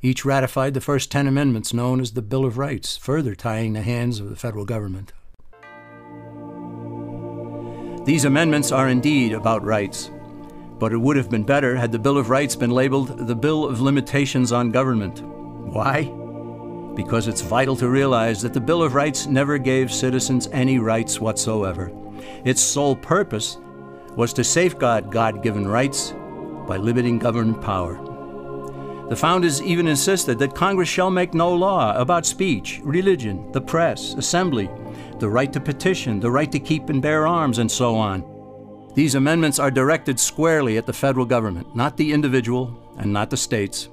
each 0.00 0.24
ratified 0.24 0.74
the 0.74 0.80
first 0.80 1.10
10 1.10 1.26
amendments 1.26 1.72
known 1.72 2.00
as 2.00 2.12
the 2.12 2.22
Bill 2.22 2.44
of 2.44 2.58
Rights, 2.58 2.96
further 2.96 3.34
tying 3.34 3.72
the 3.72 3.82
hands 3.82 4.20
of 4.20 4.30
the 4.30 4.36
federal 4.36 4.64
government. 4.64 5.12
These 8.04 8.24
amendments 8.24 8.72
are 8.72 8.88
indeed 8.88 9.32
about 9.32 9.62
rights, 9.64 10.10
but 10.78 10.92
it 10.92 10.98
would 10.98 11.16
have 11.16 11.30
been 11.30 11.44
better 11.44 11.76
had 11.76 11.92
the 11.92 11.98
Bill 11.98 12.16
of 12.16 12.30
Rights 12.30 12.56
been 12.56 12.70
labeled 12.70 13.26
the 13.26 13.34
Bill 13.34 13.66
of 13.66 13.80
Limitations 13.80 14.50
on 14.50 14.70
Government. 14.70 15.20
Why? 15.22 16.04
Because 16.98 17.28
it's 17.28 17.42
vital 17.42 17.76
to 17.76 17.88
realize 17.88 18.42
that 18.42 18.52
the 18.52 18.60
Bill 18.60 18.82
of 18.82 18.96
Rights 18.96 19.26
never 19.26 19.56
gave 19.56 19.92
citizens 19.92 20.48
any 20.50 20.80
rights 20.80 21.20
whatsoever. 21.20 21.92
Its 22.44 22.60
sole 22.60 22.96
purpose 22.96 23.56
was 24.16 24.32
to 24.32 24.42
safeguard 24.42 25.12
God 25.12 25.40
given 25.40 25.68
rights 25.68 26.12
by 26.66 26.76
limiting 26.76 27.20
government 27.20 27.62
power. 27.62 27.94
The 29.08 29.14
founders 29.14 29.62
even 29.62 29.86
insisted 29.86 30.40
that 30.40 30.56
Congress 30.56 30.88
shall 30.88 31.08
make 31.08 31.34
no 31.34 31.54
law 31.54 31.96
about 31.96 32.26
speech, 32.26 32.80
religion, 32.82 33.52
the 33.52 33.60
press, 33.60 34.14
assembly, 34.14 34.68
the 35.20 35.28
right 35.28 35.52
to 35.52 35.60
petition, 35.60 36.18
the 36.18 36.32
right 36.32 36.50
to 36.50 36.58
keep 36.58 36.88
and 36.88 37.00
bear 37.00 37.28
arms, 37.28 37.58
and 37.58 37.70
so 37.70 37.94
on. 37.94 38.24
These 38.96 39.14
amendments 39.14 39.60
are 39.60 39.70
directed 39.70 40.18
squarely 40.18 40.76
at 40.76 40.86
the 40.86 40.92
federal 40.92 41.26
government, 41.26 41.76
not 41.76 41.96
the 41.96 42.12
individual 42.12 42.76
and 42.98 43.12
not 43.12 43.30
the 43.30 43.36
states. 43.36 43.88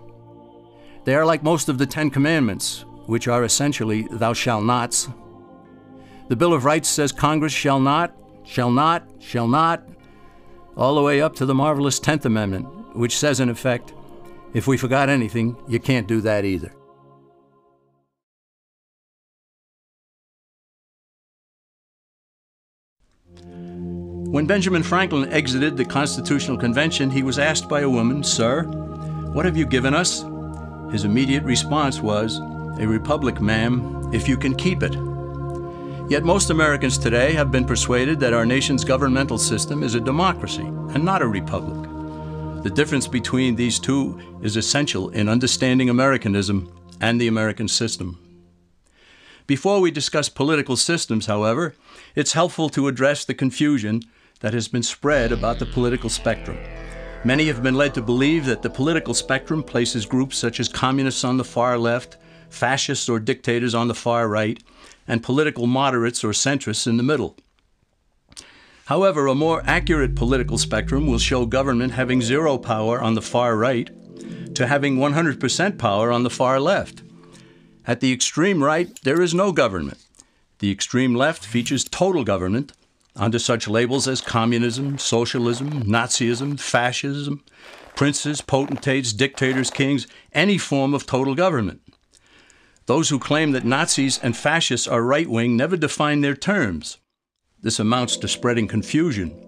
They 1.04 1.14
are 1.14 1.26
like 1.26 1.44
most 1.44 1.70
of 1.70 1.78
the 1.78 1.86
Ten 1.86 2.10
Commandments, 2.10 2.84
which 3.06 3.28
are 3.28 3.44
essentially 3.44 4.08
thou 4.12 4.34
shalt 4.34 4.64
nots. 4.64 5.08
The 6.28 6.36
Bill 6.36 6.54
of 6.54 6.66
Rights 6.66 6.90
says 6.90 7.12
Congress 7.12 7.54
shall 7.54 7.80
not, 7.80 8.16
shall 8.44 8.72
not, 8.72 9.08
shall 9.20 9.48
not, 9.48 9.88
all 10.76 10.96
the 10.96 11.02
way 11.02 11.22
up 11.22 11.36
to 11.36 11.46
the 11.46 11.56
marvelous 11.56 12.00
Tenth 12.00 12.26
Amendment, 12.26 12.96
which 12.96 13.18
says 13.18 13.40
in 13.40 13.50
effect, 13.50 13.94
if 14.54 14.68
we 14.68 14.78
forgot 14.78 15.10
anything, 15.10 15.56
you 15.68 15.80
can't 15.80 16.08
do 16.08 16.22
that 16.22 16.46
either. 16.46 16.72
When 24.36 24.48
Benjamin 24.48 24.84
Franklin 24.84 25.32
exited 25.32 25.78
the 25.78 25.86
Constitutional 25.86 26.58
Convention, 26.58 27.10
he 27.10 27.24
was 27.24 27.40
asked 27.40 27.70
by 27.70 27.82
a 27.82 27.90
woman, 27.90 28.24
Sir, 28.24 28.64
what 29.34 29.46
have 29.46 29.56
you 29.56 29.66
given 29.66 29.94
us? 29.94 30.26
His 30.92 31.06
immediate 31.06 31.44
response 31.44 32.02
was, 32.02 32.40
A 32.78 32.86
republic, 32.86 33.40
ma'am, 33.40 34.10
if 34.14 34.28
you 34.28 34.38
can 34.38 34.54
keep 34.54 34.84
it. 34.84 34.94
Yet 36.10 36.24
most 36.24 36.50
Americans 36.50 36.98
today 36.98 37.34
have 37.34 37.52
been 37.52 37.66
persuaded 37.66 38.20
that 38.20 38.34
our 38.34 38.46
nation's 38.46 38.84
governmental 38.84 39.38
system 39.38 39.82
is 39.82 39.96
a 39.96 40.00
democracy 40.00 40.66
and 40.66 41.04
not 41.04 41.22
a 41.22 41.28
republic. 41.28 41.90
The 42.64 42.70
difference 42.70 43.08
between 43.08 43.56
these 43.56 43.80
two 43.80 44.40
is 44.42 44.58
essential 44.58 45.10
in 45.10 45.30
understanding 45.30 45.90
Americanism 45.90 46.72
and 47.00 47.20
the 47.20 47.28
American 47.28 47.68
system. 47.68 48.20
Before 49.48 49.80
we 49.80 49.92
discuss 49.92 50.28
political 50.28 50.76
systems, 50.76 51.28
however, 51.28 51.76
it's 52.16 52.34
helpful 52.34 52.70
to 52.70 52.88
address 52.88 53.24
the 53.24 53.34
confusion 53.34 54.02
that 54.42 54.54
has 54.54 54.68
been 54.68 54.84
spread 54.84 55.32
about 55.32 55.60
the 55.60 55.66
political 55.66 56.10
spectrum. 56.10 56.58
Many 57.24 57.46
have 57.46 57.64
been 57.64 57.76
led 57.76 57.94
to 57.96 58.02
believe 58.02 58.46
that 58.46 58.62
the 58.62 58.70
political 58.70 59.14
spectrum 59.14 59.64
places 59.64 60.06
groups 60.06 60.38
such 60.38 60.60
as 60.60 60.68
communists 60.68 61.24
on 61.24 61.38
the 61.38 61.44
far 61.44 61.78
left, 61.78 62.18
fascists 62.56 63.10
or 63.10 63.20
dictators 63.20 63.76
on 63.76 63.88
the 63.88 63.94
far 63.94 64.28
right, 64.28 64.62
and 65.08 65.22
political 65.22 65.68
moderates 65.68 66.24
or 66.24 66.30
centrists 66.30 66.88
in 66.88 66.98
the 66.98 67.04
middle. 67.04 67.38
However, 68.86 69.28
a 69.28 69.36
more 69.36 69.64
accurate 69.66 70.16
political 70.16 70.58
spectrum 70.58 71.08
will 71.08 71.20
show 71.20 71.46
government 71.46 71.94
having 71.94 72.22
zero 72.22 72.58
power 72.58 73.02
on 73.02 73.16
the 73.16 73.22
far 73.22 73.58
right 73.58 73.90
to 74.56 74.68
having 74.68 74.98
100% 74.98 75.78
power 75.78 76.12
on 76.12 76.24
the 76.24 76.30
far 76.30 76.60
left. 76.60 77.02
At 77.88 78.00
the 78.00 78.14
extreme 78.14 78.64
right, 78.64 78.90
there 79.04 79.22
is 79.22 79.34
no 79.34 79.52
government. 79.52 79.98
The 80.60 80.72
extreme 80.72 81.14
left 81.14 81.46
features 81.46 81.84
total 81.84 82.24
government 82.24 82.72
under 83.16 83.40
such 83.40 83.68
labels 83.68 84.08
as 84.08 84.22
communism, 84.22 84.98
socialism, 84.98 85.84
Nazism, 85.84 86.60
fascism, 86.60 87.44
princes, 87.96 88.42
potentates, 88.42 89.14
dictators, 89.14 89.72
kings, 89.72 90.06
any 90.34 90.58
form 90.58 90.94
of 90.94 91.06
total 91.06 91.34
government. 91.34 91.82
Those 92.88 93.10
who 93.10 93.18
claim 93.18 93.52
that 93.54 93.66
Nazis 93.66 94.20
and 94.20 94.38
fascists 94.38 94.88
are 94.88 95.02
right 95.02 95.28
wing 95.28 95.58
never 95.58 95.76
define 95.76 96.22
their 96.22 96.36
terms. 96.36 96.98
This 97.60 97.80
amounts 97.80 98.16
to 98.18 98.28
spreading 98.28 98.68
confusion. 98.68 99.42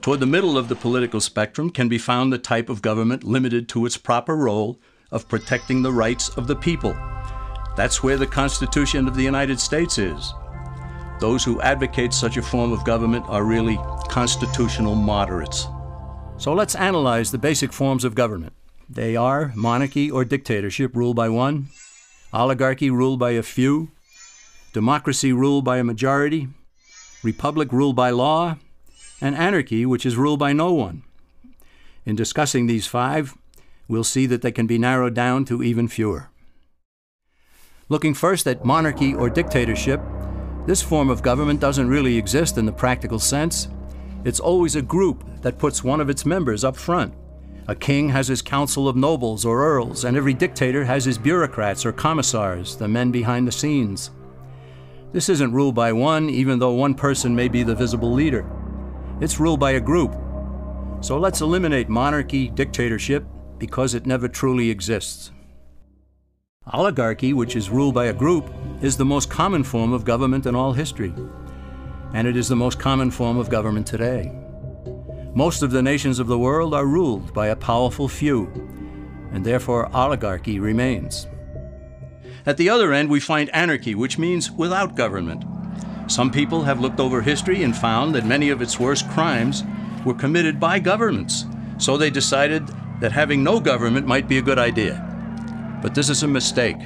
Toward 0.00 0.20
the 0.20 0.26
middle 0.26 0.56
of 0.56 0.68
the 0.68 0.76
political 0.76 1.20
spectrum 1.20 1.68
can 1.68 1.88
be 1.88 1.98
found 1.98 2.32
the 2.32 2.38
type 2.38 2.70
of 2.70 2.80
government 2.80 3.24
limited 3.24 3.68
to 3.70 3.84
its 3.84 3.98
proper 3.98 4.36
role 4.36 4.80
of 5.10 5.28
protecting 5.28 5.82
the 5.82 5.92
rights 5.92 6.30
of 6.30 6.46
the 6.46 6.56
people. 6.56 6.96
That's 7.76 8.02
where 8.02 8.16
the 8.16 8.26
Constitution 8.26 9.06
of 9.06 9.16
the 9.16 9.22
United 9.22 9.60
States 9.60 9.98
is. 9.98 10.32
Those 11.20 11.44
who 11.44 11.60
advocate 11.60 12.14
such 12.14 12.38
a 12.38 12.42
form 12.42 12.72
of 12.72 12.84
government 12.84 13.26
are 13.28 13.44
really 13.44 13.78
constitutional 14.08 14.94
moderates. 14.94 15.66
So 16.38 16.54
let's 16.54 16.74
analyze 16.74 17.30
the 17.30 17.38
basic 17.38 17.72
forms 17.72 18.04
of 18.04 18.14
government. 18.14 18.54
They 18.88 19.14
are 19.14 19.52
monarchy 19.54 20.10
or 20.10 20.24
dictatorship 20.24 20.96
ruled 20.96 21.16
by 21.16 21.28
one, 21.28 21.68
oligarchy 22.36 22.90
ruled 22.90 23.18
by 23.18 23.30
a 23.30 23.42
few, 23.42 23.90
democracy 24.74 25.32
ruled 25.32 25.64
by 25.64 25.78
a 25.78 25.84
majority, 25.84 26.48
republic 27.22 27.72
ruled 27.72 27.96
by 27.96 28.10
law, 28.10 28.56
and 29.22 29.34
anarchy, 29.34 29.86
which 29.86 30.04
is 30.04 30.18
ruled 30.18 30.38
by 30.38 30.52
no 30.52 30.72
one. 30.72 31.02
In 32.04 32.14
discussing 32.14 32.66
these 32.66 32.86
five, 32.86 33.34
we'll 33.88 34.04
see 34.04 34.26
that 34.26 34.42
they 34.42 34.52
can 34.52 34.66
be 34.66 34.78
narrowed 34.78 35.14
down 35.14 35.46
to 35.46 35.62
even 35.62 35.88
fewer. 35.88 36.28
Looking 37.88 38.12
first 38.12 38.46
at 38.46 38.64
monarchy 38.64 39.14
or 39.14 39.30
dictatorship, 39.30 40.00
this 40.66 40.82
form 40.82 41.08
of 41.08 41.22
government 41.22 41.60
doesn't 41.60 41.88
really 41.88 42.18
exist 42.18 42.58
in 42.58 42.66
the 42.66 42.72
practical 42.72 43.18
sense. 43.18 43.68
It's 44.24 44.40
always 44.40 44.76
a 44.76 44.82
group 44.82 45.24
that 45.40 45.58
puts 45.58 45.82
one 45.82 46.00
of 46.00 46.10
its 46.10 46.26
members 46.26 46.64
up 46.64 46.76
front. 46.76 47.14
A 47.68 47.74
king 47.74 48.10
has 48.10 48.28
his 48.28 48.42
council 48.42 48.88
of 48.88 48.94
nobles 48.94 49.44
or 49.44 49.64
earls, 49.64 50.04
and 50.04 50.16
every 50.16 50.34
dictator 50.34 50.84
has 50.84 51.04
his 51.04 51.18
bureaucrats 51.18 51.84
or 51.84 51.92
commissars, 51.92 52.76
the 52.76 52.86
men 52.86 53.10
behind 53.10 53.48
the 53.48 53.52
scenes. 53.52 54.10
This 55.12 55.28
isn't 55.28 55.52
ruled 55.52 55.74
by 55.74 55.92
one, 55.92 56.30
even 56.30 56.60
though 56.60 56.72
one 56.72 56.94
person 56.94 57.34
may 57.34 57.48
be 57.48 57.64
the 57.64 57.74
visible 57.74 58.12
leader. 58.12 58.48
It's 59.20 59.40
ruled 59.40 59.58
by 59.58 59.72
a 59.72 59.80
group. 59.80 60.14
So 61.00 61.18
let's 61.18 61.40
eliminate 61.40 61.88
monarchy, 61.88 62.48
dictatorship, 62.48 63.24
because 63.58 63.94
it 63.94 64.06
never 64.06 64.28
truly 64.28 64.70
exists. 64.70 65.32
Oligarchy, 66.72 67.32
which 67.32 67.56
is 67.56 67.70
ruled 67.70 67.94
by 67.94 68.06
a 68.06 68.12
group, 68.12 68.48
is 68.80 68.96
the 68.96 69.04
most 69.04 69.28
common 69.28 69.64
form 69.64 69.92
of 69.92 70.04
government 70.04 70.46
in 70.46 70.54
all 70.54 70.72
history. 70.72 71.12
And 72.12 72.28
it 72.28 72.36
is 72.36 72.48
the 72.48 72.56
most 72.56 72.78
common 72.78 73.10
form 73.10 73.38
of 73.38 73.50
government 73.50 73.86
today. 73.86 74.45
Most 75.36 75.60
of 75.60 75.70
the 75.70 75.82
nations 75.82 76.18
of 76.18 76.28
the 76.28 76.38
world 76.38 76.72
are 76.72 76.86
ruled 76.86 77.34
by 77.34 77.48
a 77.48 77.56
powerful 77.56 78.08
few, 78.08 78.46
and 79.32 79.44
therefore 79.44 79.94
oligarchy 79.94 80.58
remains. 80.58 81.26
At 82.46 82.56
the 82.56 82.70
other 82.70 82.94
end, 82.94 83.10
we 83.10 83.20
find 83.20 83.50
anarchy, 83.50 83.94
which 83.94 84.16
means 84.16 84.50
without 84.50 84.96
government. 84.96 85.44
Some 86.06 86.30
people 86.30 86.62
have 86.62 86.80
looked 86.80 87.00
over 87.00 87.20
history 87.20 87.64
and 87.64 87.76
found 87.76 88.14
that 88.14 88.24
many 88.24 88.48
of 88.48 88.62
its 88.62 88.80
worst 88.80 89.10
crimes 89.10 89.62
were 90.06 90.14
committed 90.14 90.58
by 90.58 90.78
governments, 90.78 91.44
so 91.76 91.98
they 91.98 92.08
decided 92.08 92.66
that 93.02 93.12
having 93.12 93.44
no 93.44 93.60
government 93.60 94.06
might 94.06 94.28
be 94.28 94.38
a 94.38 94.42
good 94.48 94.58
idea. 94.58 95.02
But 95.82 95.94
this 95.94 96.08
is 96.08 96.22
a 96.22 96.26
mistake, 96.26 96.78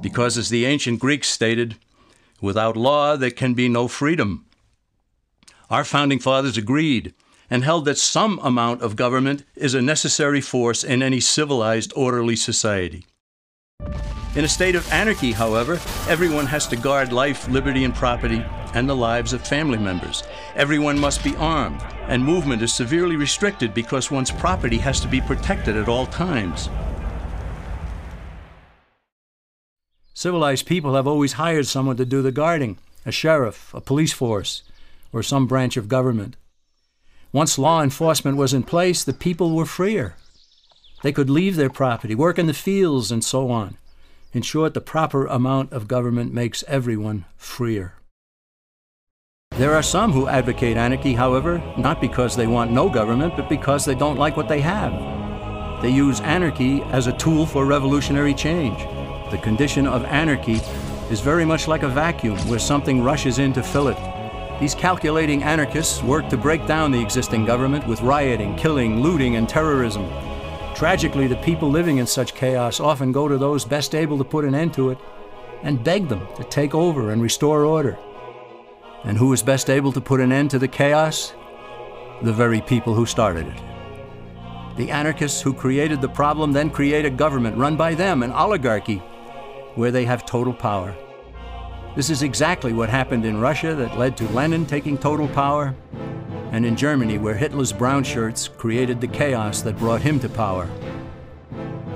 because 0.00 0.38
as 0.38 0.48
the 0.48 0.64
ancient 0.64 1.00
Greeks 1.00 1.28
stated, 1.28 1.76
without 2.40 2.78
law 2.78 3.16
there 3.16 3.30
can 3.30 3.52
be 3.52 3.68
no 3.68 3.88
freedom. 3.88 4.46
Our 5.68 5.84
founding 5.84 6.18
fathers 6.18 6.56
agreed 6.56 7.12
and 7.50 7.64
held 7.64 7.84
that 7.84 7.98
some 7.98 8.38
amount 8.42 8.82
of 8.82 8.96
government 8.96 9.44
is 9.56 9.74
a 9.74 9.82
necessary 9.82 10.40
force 10.40 10.82
in 10.84 11.02
any 11.02 11.20
civilized, 11.20 11.92
orderly 11.94 12.36
society. 12.36 13.06
In 14.36 14.44
a 14.44 14.48
state 14.48 14.74
of 14.74 14.90
anarchy, 14.90 15.32
however, 15.32 15.74
everyone 16.08 16.46
has 16.46 16.66
to 16.68 16.76
guard 16.76 17.12
life, 17.12 17.48
liberty, 17.48 17.84
and 17.84 17.94
property, 17.94 18.44
and 18.74 18.88
the 18.88 18.96
lives 18.96 19.32
of 19.32 19.46
family 19.46 19.78
members. 19.78 20.24
Everyone 20.56 20.98
must 20.98 21.22
be 21.22 21.36
armed, 21.36 21.80
and 22.08 22.24
movement 22.24 22.60
is 22.60 22.74
severely 22.74 23.14
restricted 23.14 23.72
because 23.72 24.10
one's 24.10 24.32
property 24.32 24.78
has 24.78 24.98
to 25.00 25.08
be 25.08 25.20
protected 25.20 25.76
at 25.76 25.88
all 25.88 26.06
times. 26.06 26.68
Civilized 30.14 30.66
people 30.66 30.94
have 30.94 31.06
always 31.06 31.34
hired 31.34 31.66
someone 31.66 31.96
to 31.96 32.04
do 32.04 32.22
the 32.22 32.32
guarding 32.32 32.78
a 33.06 33.12
sheriff, 33.12 33.72
a 33.74 33.80
police 33.80 34.12
force, 34.12 34.62
or 35.12 35.22
some 35.22 35.46
branch 35.46 35.76
of 35.76 35.88
government. 35.88 36.36
Once 37.34 37.58
law 37.58 37.82
enforcement 37.82 38.36
was 38.36 38.54
in 38.54 38.62
place, 38.62 39.02
the 39.02 39.12
people 39.12 39.56
were 39.56 39.66
freer. 39.66 40.14
They 41.02 41.10
could 41.10 41.28
leave 41.28 41.56
their 41.56 41.68
property, 41.68 42.14
work 42.14 42.38
in 42.38 42.46
the 42.46 42.54
fields, 42.54 43.10
and 43.10 43.24
so 43.24 43.50
on. 43.50 43.76
In 44.32 44.42
short, 44.42 44.72
the 44.72 44.80
proper 44.80 45.26
amount 45.26 45.72
of 45.72 45.88
government 45.88 46.32
makes 46.32 46.62
everyone 46.68 47.24
freer. 47.36 47.94
There 49.50 49.74
are 49.74 49.82
some 49.82 50.12
who 50.12 50.28
advocate 50.28 50.76
anarchy, 50.76 51.14
however, 51.14 51.60
not 51.76 52.00
because 52.00 52.36
they 52.36 52.46
want 52.46 52.70
no 52.70 52.88
government, 52.88 53.34
but 53.36 53.48
because 53.48 53.84
they 53.84 53.96
don't 53.96 54.16
like 54.16 54.36
what 54.36 54.46
they 54.46 54.60
have. 54.60 55.82
They 55.82 55.90
use 55.90 56.20
anarchy 56.20 56.82
as 56.92 57.08
a 57.08 57.18
tool 57.18 57.46
for 57.46 57.66
revolutionary 57.66 58.34
change. 58.34 58.78
The 59.32 59.40
condition 59.42 59.88
of 59.88 60.04
anarchy 60.04 60.60
is 61.10 61.18
very 61.18 61.44
much 61.44 61.66
like 61.66 61.82
a 61.82 61.88
vacuum 61.88 62.38
where 62.48 62.60
something 62.60 63.02
rushes 63.02 63.40
in 63.40 63.52
to 63.54 63.62
fill 63.64 63.88
it. 63.88 64.13
These 64.60 64.76
calculating 64.76 65.42
anarchists 65.42 66.02
work 66.02 66.28
to 66.28 66.36
break 66.36 66.64
down 66.66 66.92
the 66.92 67.02
existing 67.02 67.44
government 67.44 67.86
with 67.88 68.00
rioting, 68.02 68.54
killing, 68.56 69.00
looting, 69.00 69.34
and 69.34 69.48
terrorism. 69.48 70.08
Tragically, 70.74 71.26
the 71.26 71.36
people 71.36 71.68
living 71.68 71.98
in 71.98 72.06
such 72.06 72.34
chaos 72.34 72.78
often 72.78 73.10
go 73.10 73.26
to 73.26 73.36
those 73.36 73.64
best 73.64 73.94
able 73.94 74.16
to 74.18 74.24
put 74.24 74.44
an 74.44 74.54
end 74.54 74.72
to 74.74 74.90
it 74.90 74.98
and 75.62 75.82
beg 75.82 76.08
them 76.08 76.26
to 76.36 76.44
take 76.44 76.74
over 76.74 77.10
and 77.10 77.20
restore 77.20 77.64
order. 77.64 77.98
And 79.02 79.18
who 79.18 79.32
is 79.32 79.42
best 79.42 79.68
able 79.68 79.92
to 79.92 80.00
put 80.00 80.20
an 80.20 80.30
end 80.30 80.50
to 80.52 80.58
the 80.58 80.68
chaos? 80.68 81.34
The 82.22 82.32
very 82.32 82.60
people 82.60 82.94
who 82.94 83.06
started 83.06 83.48
it. 83.48 83.60
The 84.76 84.90
anarchists 84.90 85.40
who 85.42 85.52
created 85.52 86.00
the 86.00 86.08
problem 86.08 86.52
then 86.52 86.70
create 86.70 87.04
a 87.04 87.10
government 87.10 87.56
run 87.56 87.76
by 87.76 87.94
them, 87.94 88.22
an 88.22 88.32
oligarchy, 88.32 88.98
where 89.74 89.90
they 89.90 90.04
have 90.04 90.24
total 90.24 90.52
power. 90.52 90.94
This 91.94 92.10
is 92.10 92.24
exactly 92.24 92.72
what 92.72 92.88
happened 92.88 93.24
in 93.24 93.40
Russia 93.40 93.72
that 93.76 93.96
led 93.96 94.16
to 94.16 94.28
Lenin 94.30 94.66
taking 94.66 94.98
total 94.98 95.28
power, 95.28 95.72
and 96.50 96.66
in 96.66 96.74
Germany, 96.74 97.18
where 97.18 97.36
Hitler's 97.36 97.72
brown 97.72 98.02
shirts 98.02 98.48
created 98.48 99.00
the 99.00 99.06
chaos 99.06 99.62
that 99.62 99.78
brought 99.78 100.02
him 100.02 100.18
to 100.18 100.28
power. 100.28 100.68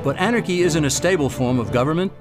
But 0.05 0.17
anarchy 0.19 0.62
isn't 0.62 0.85
a 0.85 0.90
stable 0.90 1.28
form 1.28 1.59
of 1.59 1.73
government. 1.73 2.12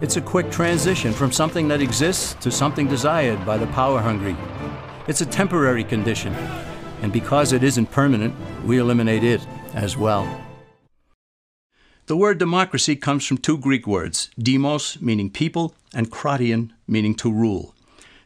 It's 0.00 0.16
a 0.16 0.20
quick 0.20 0.50
transition 0.50 1.12
from 1.12 1.30
something 1.30 1.68
that 1.68 1.80
exists 1.80 2.34
to 2.42 2.50
something 2.50 2.88
desired 2.88 3.46
by 3.46 3.58
the 3.58 3.68
power 3.68 4.00
hungry. 4.00 4.36
It's 5.06 5.20
a 5.20 5.26
temporary 5.26 5.84
condition, 5.84 6.34
and 7.00 7.12
because 7.12 7.52
it 7.52 7.62
isn't 7.62 7.92
permanent, 7.92 8.34
we 8.64 8.78
eliminate 8.78 9.22
it 9.22 9.46
as 9.74 9.96
well. 9.96 10.26
The 12.10 12.16
word 12.16 12.38
democracy 12.38 12.96
comes 12.96 13.24
from 13.24 13.38
two 13.38 13.56
Greek 13.56 13.86
words, 13.86 14.30
demos, 14.36 15.00
meaning 15.00 15.30
people, 15.30 15.76
and 15.94 16.10
kratein, 16.10 16.72
meaning 16.88 17.14
to 17.14 17.30
rule. 17.30 17.72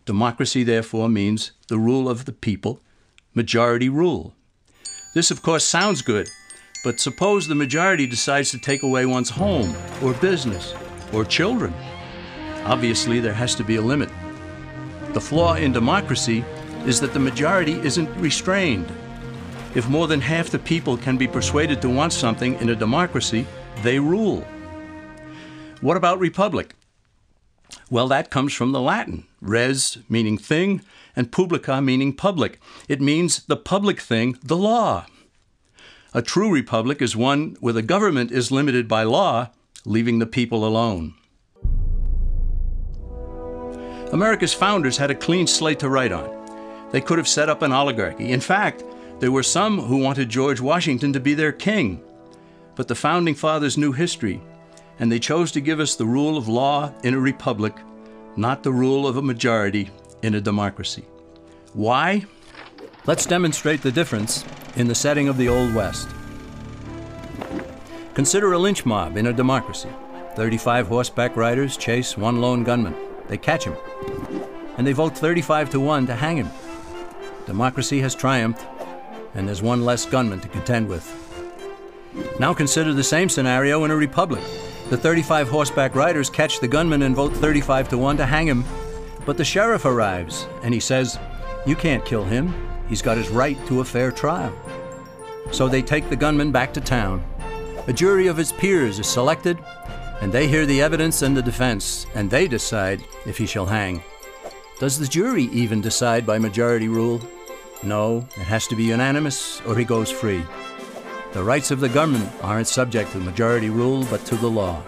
Democracy, 0.06 0.62
therefore, 0.62 1.10
means 1.10 1.52
the 1.68 1.76
rule 1.76 2.08
of 2.08 2.24
the 2.24 2.32
people, 2.32 2.80
majority 3.34 3.90
rule. 3.90 4.34
This, 5.14 5.30
of 5.30 5.42
course, 5.42 5.66
sounds 5.66 6.00
good, 6.00 6.30
but 6.82 6.99
suppose 6.99 7.47
the 7.47 7.54
majority 7.54 8.06
decides 8.06 8.50
to 8.52 8.58
take 8.58 8.82
away 8.82 9.04
one's 9.04 9.28
home, 9.28 9.76
or 10.02 10.14
business, 10.14 10.73
or 11.12 11.26
children. 11.26 11.75
Obviously, 12.64 13.20
there 13.20 13.34
has 13.34 13.54
to 13.56 13.64
be 13.64 13.76
a 13.76 13.82
limit. 13.82 14.08
The 15.12 15.20
flaw 15.20 15.56
in 15.56 15.73
democracy 15.73 16.42
is 16.86 17.00
that 17.00 17.12
the 17.12 17.20
majority 17.20 17.75
isn't 17.80 18.08
restrained. 18.16 18.90
If 19.75 19.90
more 19.90 20.06
than 20.06 20.23
half 20.23 20.49
the 20.49 20.58
people 20.58 20.97
can 20.97 21.18
be 21.18 21.28
persuaded 21.28 21.82
to 21.82 21.90
want 21.90 22.14
something 22.14 22.54
in 22.62 22.70
a 22.70 22.75
democracy, 22.75 23.47
they 23.82 23.99
rule. 23.99 24.45
What 25.80 25.97
about 25.97 26.19
republic? 26.19 26.75
Well, 27.91 28.08
that 28.08 28.30
comes 28.30 28.52
from 28.52 28.73
the 28.73 28.80
Latin 28.80 29.26
res 29.45 29.99
meaning 30.08 30.39
thing, 30.39 30.80
and 31.15 31.30
publica 31.30 31.80
meaning 31.80 32.13
public. 32.13 32.58
It 32.89 33.00
means 33.00 33.45
the 33.45 33.56
public 33.56 34.00
thing, 34.00 34.39
the 34.43 34.56
law. 34.56 35.06
A 36.13 36.23
true 36.23 36.50
republic 36.50 37.02
is 37.02 37.17
one 37.17 37.56
where 37.60 37.73
the 37.73 37.82
government 37.82 38.30
is 38.30 38.50
limited 38.50 38.89
by 38.89 39.02
law, 39.02 39.50
leaving 39.84 40.19
the 40.19 40.26
people 40.26 40.65
alone. 40.65 41.15
America's 44.13 44.54
founders 44.54 44.97
had 44.97 45.10
a 45.10 45.15
clean 45.15 45.47
slate 45.47 45.80
to 45.80 45.89
write 45.89 46.13
on. 46.13 46.30
They 46.93 47.00
could 47.00 47.19
have 47.19 47.28
set 47.28 47.49
up 47.49 47.63
an 47.63 47.73
oligarchy. 47.73 48.30
In 48.30 48.41
fact, 48.41 48.84
there 49.19 49.32
were 49.32 49.43
some 49.43 49.80
who 49.80 49.97
wanted 49.97 50.28
George 50.28 50.60
Washington 50.60 51.13
to 51.13 51.21
be 51.21 51.34
their 51.34 51.52
king. 51.52 52.00
But 52.76 52.89
the 52.89 52.95
founding 52.95 53.34
fathers 53.34 53.78
knew 53.78 53.93
history, 53.93 54.41
and 54.99 55.10
they 55.10 55.19
chose 55.19 55.52
to 55.52 55.60
give 55.60 55.80
us 55.80 55.95
the 55.95 56.06
rule 56.06 56.37
of 56.37 56.49
law 56.49 56.93
in 57.02 57.15
a 57.15 57.21
republic, 57.21 57.75
not 58.37 58.63
the 58.63 58.73
rule 58.73 59.06
of 59.06 59.17
a 59.17 59.23
majority 59.23 59.91
in 60.23 60.34
a 60.34 60.41
democracy. 60.41 61.04
Why? 61.73 62.25
Let's 63.06 63.26
demonstrate 63.26 63.82
the 63.82 63.93
difference 63.93 64.45
in 64.76 64.89
the 64.89 64.95
setting 64.95 65.28
of 65.28 65.37
the 65.37 65.49
Old 65.49 65.75
West. 65.75 66.08
Consider 68.15 68.52
a 68.52 68.58
lynch 68.58 68.87
mob 68.87 69.17
in 69.17 69.26
a 69.26 69.32
democracy. 69.32 69.89
35 70.37 70.89
horseback 70.89 71.37
riders 71.37 71.76
chase 71.76 72.17
one 72.17 72.41
lone 72.41 72.65
gunman. 72.65 72.95
They 73.28 73.37
catch 73.37 73.65
him, 73.65 73.76
and 74.76 74.87
they 74.87 74.93
vote 74.93 75.17
35 75.17 75.71
to 75.71 75.80
1 75.80 76.06
to 76.06 76.15
hang 76.15 76.39
him. 76.39 76.50
Democracy 77.47 78.00
has 78.00 78.15
triumphed, 78.15 78.65
and 79.34 79.47
there's 79.47 79.63
one 79.63 79.84
less 79.84 80.06
gunman 80.06 80.41
to 80.41 80.49
contend 80.49 80.89
with. 80.89 81.24
Now 82.38 82.54
consider 82.54 82.92
the 82.92 83.04
same 83.04 83.28
scenario 83.28 83.84
in 83.84 83.90
a 83.90 83.96
republic. 83.96 84.42
The 84.90 84.96
35 84.96 85.48
horseback 85.48 85.94
riders 85.94 86.28
catch 86.28 86.60
the 86.60 86.68
gunman 86.68 87.02
and 87.02 87.14
vote 87.16 87.32
35 87.34 87.88
to 87.90 87.98
1 87.98 88.16
to 88.18 88.26
hang 88.26 88.46
him. 88.46 88.64
But 89.24 89.36
the 89.36 89.44
sheriff 89.44 89.84
arrives 89.84 90.46
and 90.62 90.74
he 90.74 90.80
says, 90.80 91.18
You 91.66 91.76
can't 91.76 92.04
kill 92.04 92.24
him. 92.24 92.54
He's 92.88 93.02
got 93.02 93.16
his 93.16 93.30
right 93.30 93.58
to 93.66 93.80
a 93.80 93.84
fair 93.84 94.12
trial. 94.12 94.54
So 95.52 95.68
they 95.68 95.82
take 95.82 96.08
the 96.08 96.16
gunman 96.16 96.52
back 96.52 96.72
to 96.74 96.80
town. 96.80 97.24
A 97.86 97.92
jury 97.92 98.26
of 98.26 98.36
his 98.36 98.52
peers 98.52 98.98
is 98.98 99.06
selected, 99.06 99.58
and 100.20 100.32
they 100.32 100.48
hear 100.48 100.66
the 100.66 100.80
evidence 100.80 101.22
and 101.22 101.36
the 101.36 101.42
defense, 101.42 102.06
and 102.14 102.30
they 102.30 102.48
decide 102.48 103.04
if 103.26 103.36
he 103.36 103.46
shall 103.46 103.66
hang. 103.66 104.02
Does 104.78 104.98
the 104.98 105.06
jury 105.06 105.44
even 105.44 105.80
decide 105.80 106.26
by 106.26 106.38
majority 106.38 106.88
rule? 106.88 107.20
No, 107.82 108.26
it 108.36 108.44
has 108.44 108.66
to 108.68 108.76
be 108.76 108.84
unanimous 108.84 109.60
or 109.62 109.76
he 109.76 109.84
goes 109.84 110.10
free. 110.10 110.42
The 111.34 111.42
rights 111.42 111.73
of 111.73 111.80
the 111.80 111.88
government 111.88 112.30
aren't 112.42 112.68
subject 112.68 113.10
to 113.10 113.18
majority 113.18 113.68
rule 113.68 114.04
but 114.08 114.25
to 114.26 114.36
the 114.36 114.49
law. 114.49 114.80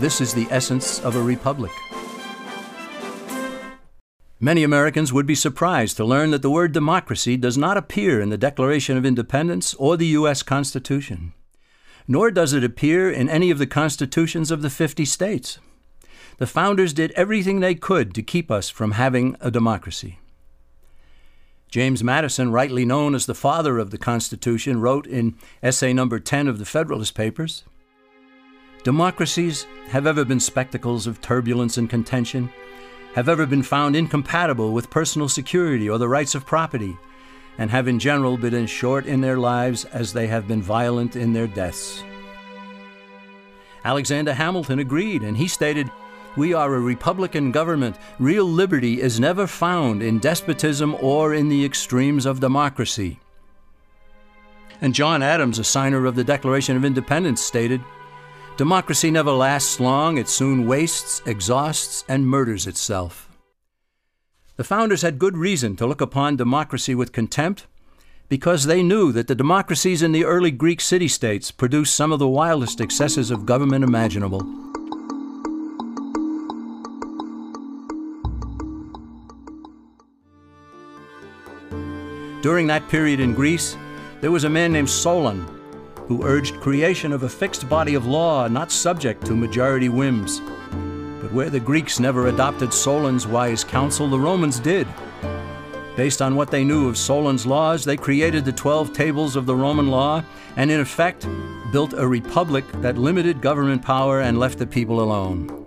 This 0.00 0.20
is 0.20 0.34
the 0.34 0.48
essence 0.50 0.98
of 1.04 1.14
a 1.14 1.22
republic. 1.22 1.70
Many 4.40 4.64
Americans 4.64 5.12
would 5.12 5.24
be 5.24 5.36
surprised 5.36 5.96
to 5.96 6.04
learn 6.04 6.32
that 6.32 6.42
the 6.42 6.50
word 6.50 6.72
democracy 6.72 7.36
does 7.36 7.56
not 7.56 7.76
appear 7.76 8.20
in 8.20 8.30
the 8.30 8.36
Declaration 8.36 8.96
of 8.96 9.06
Independence 9.06 9.72
or 9.74 9.96
the 9.96 10.08
U.S. 10.18 10.42
Constitution, 10.42 11.32
nor 12.08 12.32
does 12.32 12.52
it 12.52 12.64
appear 12.64 13.08
in 13.08 13.28
any 13.28 13.52
of 13.52 13.58
the 13.58 13.66
constitutions 13.66 14.50
of 14.50 14.62
the 14.62 14.70
50 14.70 15.04
states. 15.04 15.60
The 16.38 16.48
founders 16.48 16.92
did 16.92 17.12
everything 17.12 17.60
they 17.60 17.76
could 17.76 18.14
to 18.16 18.22
keep 18.24 18.50
us 18.50 18.68
from 18.68 18.90
having 18.90 19.36
a 19.40 19.48
democracy. 19.48 20.18
James 21.74 22.04
Madison, 22.04 22.52
rightly 22.52 22.84
known 22.84 23.16
as 23.16 23.26
the 23.26 23.34
father 23.34 23.78
of 23.78 23.90
the 23.90 23.98
Constitution, 23.98 24.80
wrote 24.80 25.08
in 25.08 25.34
essay 25.60 25.92
number 25.92 26.20
10 26.20 26.46
of 26.46 26.60
the 26.60 26.64
Federalist 26.64 27.16
Papers 27.16 27.64
Democracies 28.84 29.66
have 29.88 30.06
ever 30.06 30.24
been 30.24 30.38
spectacles 30.38 31.08
of 31.08 31.20
turbulence 31.20 31.76
and 31.76 31.90
contention 31.90 32.48
have 33.16 33.28
ever 33.28 33.44
been 33.44 33.64
found 33.64 33.96
incompatible 33.96 34.72
with 34.72 34.88
personal 34.88 35.28
security 35.28 35.90
or 35.90 35.98
the 35.98 36.06
rights 36.06 36.36
of 36.36 36.46
property, 36.46 36.96
and 37.58 37.72
have 37.72 37.88
in 37.88 37.98
general 37.98 38.36
been 38.36 38.54
as 38.54 38.70
short 38.70 39.04
in 39.04 39.20
their 39.20 39.38
lives 39.38 39.84
as 39.86 40.12
they 40.12 40.28
have 40.28 40.46
been 40.46 40.62
violent 40.62 41.16
in 41.16 41.32
their 41.32 41.48
deaths. 41.48 42.04
Alexander 43.84 44.32
Hamilton 44.32 44.78
agreed, 44.78 45.24
and 45.24 45.36
he 45.36 45.48
stated, 45.48 45.90
We 46.36 46.52
are 46.52 46.74
a 46.74 46.80
republican 46.80 47.52
government. 47.52 47.96
Real 48.18 48.44
liberty 48.44 49.00
is 49.00 49.20
never 49.20 49.46
found 49.46 50.02
in 50.02 50.18
despotism 50.18 50.96
or 51.00 51.32
in 51.32 51.48
the 51.48 51.64
extremes 51.64 52.26
of 52.26 52.40
democracy. 52.40 53.20
And 54.80 54.94
John 54.94 55.22
Adams, 55.22 55.60
a 55.60 55.64
signer 55.64 56.06
of 56.06 56.16
the 56.16 56.24
Declaration 56.24 56.76
of 56.76 56.84
Independence, 56.84 57.40
stated, 57.40 57.80
Democracy 58.56 59.10
never 59.10 59.30
lasts 59.30 59.78
long, 59.78 60.18
it 60.18 60.28
soon 60.28 60.66
wastes, 60.66 61.22
exhausts, 61.24 62.04
and 62.08 62.26
murders 62.26 62.66
itself. 62.66 63.28
The 64.56 64.64
founders 64.64 65.02
had 65.02 65.18
good 65.18 65.36
reason 65.36 65.74
to 65.76 65.86
look 65.86 66.00
upon 66.00 66.36
democracy 66.36 66.94
with 66.94 67.12
contempt 67.12 67.66
because 68.28 68.64
they 68.64 68.82
knew 68.82 69.12
that 69.12 69.26
the 69.26 69.34
democracies 69.34 70.02
in 70.02 70.12
the 70.12 70.24
early 70.24 70.50
Greek 70.50 70.80
city 70.80 71.08
states 71.08 71.50
produced 71.50 71.94
some 71.94 72.12
of 72.12 72.18
the 72.18 72.28
wildest 72.28 72.80
excesses 72.80 73.30
of 73.30 73.46
government 73.46 73.84
imaginable. 73.84 74.42
During 82.44 82.66
that 82.66 82.90
period 82.90 83.20
in 83.20 83.32
Greece, 83.32 83.74
there 84.20 84.30
was 84.30 84.44
a 84.44 84.50
man 84.50 84.70
named 84.70 84.90
Solon 84.90 85.48
who 86.06 86.26
urged 86.26 86.60
creation 86.60 87.10
of 87.10 87.22
a 87.22 87.28
fixed 87.30 87.70
body 87.70 87.94
of 87.94 88.04
law 88.04 88.48
not 88.48 88.70
subject 88.70 89.24
to 89.24 89.34
majority 89.34 89.88
whims. 89.88 90.40
But 91.22 91.32
where 91.32 91.48
the 91.48 91.58
Greeks 91.58 91.98
never 91.98 92.26
adopted 92.26 92.74
Solon's 92.74 93.26
wise 93.26 93.64
counsel, 93.64 94.10
the 94.10 94.20
Romans 94.20 94.60
did. 94.60 94.86
Based 95.96 96.20
on 96.20 96.36
what 96.36 96.50
they 96.50 96.64
knew 96.64 96.86
of 96.86 96.98
Solon's 96.98 97.46
laws, 97.46 97.82
they 97.82 97.96
created 97.96 98.44
the 98.44 98.52
12 98.52 98.92
tables 98.92 99.36
of 99.36 99.46
the 99.46 99.56
Roman 99.56 99.88
law 99.88 100.22
and, 100.56 100.70
in 100.70 100.80
effect, 100.80 101.26
built 101.72 101.94
a 101.94 102.06
republic 102.06 102.66
that 102.82 102.98
limited 102.98 103.40
government 103.40 103.80
power 103.80 104.20
and 104.20 104.38
left 104.38 104.58
the 104.58 104.66
people 104.66 105.00
alone. 105.00 105.63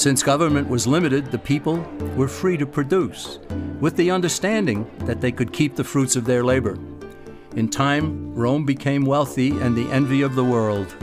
Since 0.00 0.22
government 0.22 0.66
was 0.66 0.86
limited, 0.86 1.26
the 1.26 1.38
people 1.38 1.76
were 2.16 2.26
free 2.26 2.56
to 2.56 2.64
produce, 2.64 3.38
with 3.80 3.96
the 3.96 4.10
understanding 4.10 4.90
that 5.00 5.20
they 5.20 5.30
could 5.30 5.52
keep 5.52 5.76
the 5.76 5.84
fruits 5.84 6.16
of 6.16 6.24
their 6.24 6.42
labor. 6.42 6.78
In 7.54 7.68
time, 7.68 8.34
Rome 8.34 8.64
became 8.64 9.04
wealthy 9.04 9.50
and 9.50 9.76
the 9.76 9.90
envy 9.90 10.22
of 10.22 10.36
the 10.36 10.42
world. 10.42 10.96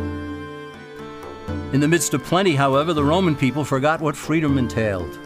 In 1.74 1.80
the 1.80 1.88
midst 1.88 2.16
of 2.16 2.24
plenty, 2.24 2.56
however, 2.56 2.92
the 2.92 3.04
Roman 3.04 3.36
people 3.36 3.64
forgot 3.64 4.02
what 4.02 4.16
freedom 4.16 4.58
entailed. 4.58 5.20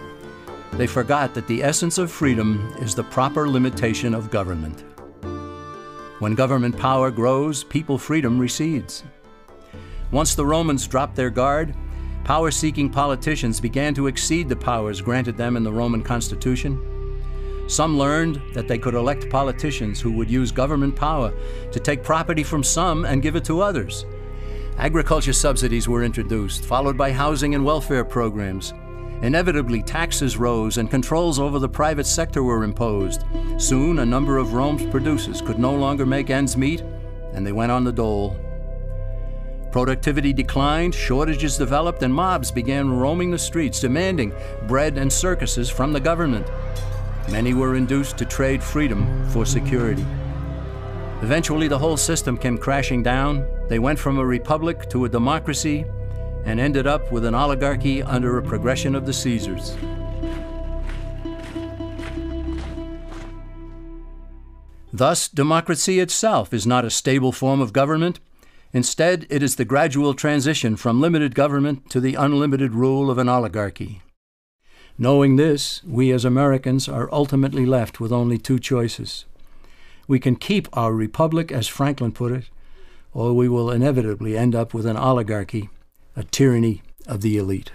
They 0.73 0.85
forgot 0.85 1.33
that 1.33 1.47
the 1.47 1.63
essence 1.63 1.97
of 1.97 2.11
freedom 2.11 2.75
is 2.81 2.93
the 2.93 3.05
proper 3.05 3.47
limitation 3.47 4.13
of 4.13 4.31
government. 4.31 4.83
When 6.19 6.35
government 6.35 6.77
power 6.77 7.09
grows, 7.09 7.63
people 7.63 7.97
freedom 7.97 8.37
recedes. 8.37 9.05
Once 10.11 10.35
the 10.35 10.45
Romans 10.45 10.85
dropped 10.87 11.15
their 11.15 11.29
guard, 11.29 11.73
power 12.23 12.51
seeking 12.51 12.89
politicians 12.89 13.59
began 13.59 13.93
to 13.95 14.07
exceed 14.07 14.47
the 14.47 14.55
powers 14.55 15.01
granted 15.01 15.37
them 15.37 15.57
in 15.57 15.63
the 15.63 15.71
Roman 15.71 16.03
constitution. 16.03 16.79
Some 17.67 17.97
learned 17.97 18.41
that 18.53 18.67
they 18.67 18.77
could 18.77 18.95
elect 18.95 19.29
politicians 19.29 20.01
who 20.01 20.11
would 20.13 20.29
use 20.29 20.51
government 20.51 20.95
power 20.95 21.33
to 21.71 21.79
take 21.79 22.03
property 22.03 22.43
from 22.43 22.63
some 22.63 23.05
and 23.05 23.21
give 23.21 23.35
it 23.35 23.45
to 23.45 23.61
others. 23.61 24.05
Agriculture 24.77 25.33
subsidies 25.33 25.87
were 25.87 26.03
introduced, 26.03 26.65
followed 26.65 26.97
by 26.97 27.11
housing 27.11 27.55
and 27.55 27.63
welfare 27.63 28.03
programs. 28.03 28.73
Inevitably, 29.21 29.83
taxes 29.83 30.35
rose 30.35 30.77
and 30.77 30.89
controls 30.89 31.39
over 31.39 31.59
the 31.59 31.69
private 31.69 32.07
sector 32.07 32.43
were 32.43 32.63
imposed. 32.63 33.23
Soon, 33.57 33.99
a 33.99 34.05
number 34.05 34.37
of 34.37 34.53
Rome's 34.53 34.85
producers 34.87 35.41
could 35.41 35.59
no 35.59 35.73
longer 35.73 36.05
make 36.05 36.29
ends 36.29 36.57
meet, 36.57 36.81
and 37.33 37.45
they 37.45 37.51
went 37.51 37.71
on 37.71 37.83
the 37.83 37.91
dole. 37.91 38.35
Productivity 39.71 40.33
declined, 40.33 40.93
shortages 40.93 41.57
developed, 41.57 42.03
and 42.03 42.13
mobs 42.13 42.51
began 42.51 42.91
roaming 42.91 43.31
the 43.31 43.39
streets 43.39 43.79
demanding 43.79 44.33
bread 44.67 44.97
and 44.97 45.11
circuses 45.11 45.69
from 45.69 45.93
the 45.93 45.99
government. 45.99 46.45
Many 47.29 47.53
were 47.53 47.75
induced 47.75 48.17
to 48.17 48.25
trade 48.25 48.61
freedom 48.61 49.29
for 49.29 49.45
security. 49.45 50.05
Eventually, 51.21 51.69
the 51.69 51.77
whole 51.77 51.95
system 51.95 52.37
came 52.37 52.57
crashing 52.57 53.01
down. 53.01 53.47
They 53.69 53.79
went 53.79 53.97
from 53.97 54.17
a 54.17 54.25
republic 54.25 54.89
to 54.89 55.05
a 55.05 55.09
democracy 55.09 55.85
and 56.43 56.59
ended 56.59 56.87
up 56.87 57.11
with 57.11 57.23
an 57.23 57.35
oligarchy 57.35 58.03
under 58.03 58.37
a 58.37 58.43
progression 58.43 58.95
of 58.95 59.05
the 59.05 59.13
Caesars. 59.13 59.77
Thus, 64.91 65.29
democracy 65.29 65.99
itself 65.99 66.53
is 66.53 66.67
not 66.67 66.83
a 66.83 66.89
stable 66.89 67.31
form 67.31 67.61
of 67.61 67.71
government. 67.71 68.19
Instead, 68.73 69.27
it 69.29 69.43
is 69.43 69.55
the 69.55 69.65
gradual 69.65 70.13
transition 70.13 70.75
from 70.77 71.01
limited 71.01 71.35
government 71.35 71.89
to 71.89 71.99
the 71.99 72.15
unlimited 72.15 72.73
rule 72.73 73.11
of 73.11 73.17
an 73.17 73.27
oligarchy. 73.27 74.01
Knowing 74.97 75.35
this, 75.35 75.83
we 75.83 76.11
as 76.11 76.23
Americans 76.23 76.87
are 76.87 77.09
ultimately 77.11 77.65
left 77.65 77.99
with 77.99 78.11
only 78.11 78.37
two 78.37 78.59
choices. 78.59 79.25
We 80.07 80.19
can 80.19 80.35
keep 80.35 80.67
our 80.73 80.93
republic, 80.93 81.51
as 81.51 81.67
Franklin 81.67 82.11
put 82.11 82.31
it, 82.31 82.49
or 83.13 83.33
we 83.33 83.49
will 83.49 83.71
inevitably 83.71 84.37
end 84.37 84.55
up 84.55 84.73
with 84.73 84.85
an 84.85 84.97
oligarchy, 84.97 85.69
a 86.15 86.23
tyranny 86.23 86.81
of 87.07 87.21
the 87.21 87.37
elite. 87.37 87.71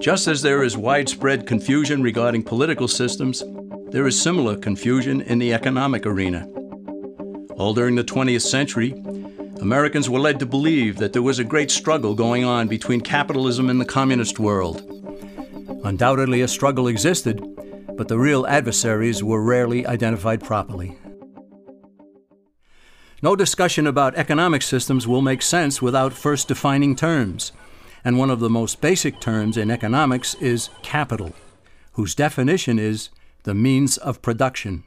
Just 0.00 0.28
as 0.28 0.42
there 0.42 0.62
is 0.62 0.76
widespread 0.76 1.44
confusion 1.44 2.04
regarding 2.04 2.44
political 2.44 2.86
systems, 2.86 3.42
there 3.90 4.06
is 4.06 4.20
similar 4.20 4.56
confusion 4.56 5.22
in 5.22 5.40
the 5.40 5.52
economic 5.52 6.06
arena. 6.06 6.46
All 7.56 7.74
during 7.74 7.96
the 7.96 8.04
20th 8.04 8.42
century, 8.42 8.92
Americans 9.60 10.08
were 10.08 10.20
led 10.20 10.38
to 10.38 10.46
believe 10.46 10.98
that 10.98 11.12
there 11.12 11.22
was 11.22 11.40
a 11.40 11.44
great 11.44 11.72
struggle 11.72 12.14
going 12.14 12.44
on 12.44 12.68
between 12.68 13.00
capitalism 13.00 13.68
and 13.68 13.80
the 13.80 13.84
communist 13.84 14.38
world. 14.38 14.82
Undoubtedly, 15.82 16.42
a 16.42 16.48
struggle 16.48 16.86
existed, 16.86 17.42
but 17.96 18.06
the 18.06 18.18
real 18.18 18.46
adversaries 18.46 19.24
were 19.24 19.42
rarely 19.42 19.84
identified 19.84 20.44
properly. 20.44 20.96
No 23.20 23.34
discussion 23.34 23.88
about 23.88 24.14
economic 24.14 24.62
systems 24.62 25.08
will 25.08 25.22
make 25.22 25.42
sense 25.42 25.82
without 25.82 26.12
first 26.12 26.46
defining 26.46 26.94
terms 26.94 27.50
and 28.08 28.16
one 28.16 28.30
of 28.30 28.40
the 28.40 28.48
most 28.48 28.80
basic 28.80 29.20
terms 29.20 29.58
in 29.58 29.70
economics 29.70 30.32
is 30.36 30.70
capital, 30.80 31.34
whose 31.92 32.14
definition 32.14 32.78
is 32.78 33.10
the 33.42 33.52
means 33.52 33.98
of 33.98 34.22
production. 34.22 34.82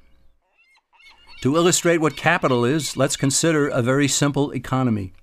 To 1.43 1.55
illustrate 1.55 1.99
what 1.99 2.17
capital 2.17 2.65
is, 2.65 2.97
let's 2.97 3.15
consider 3.15 3.67
a 3.67 3.84
very 3.84 4.07
simple 4.07 4.49
economy. 4.53 5.13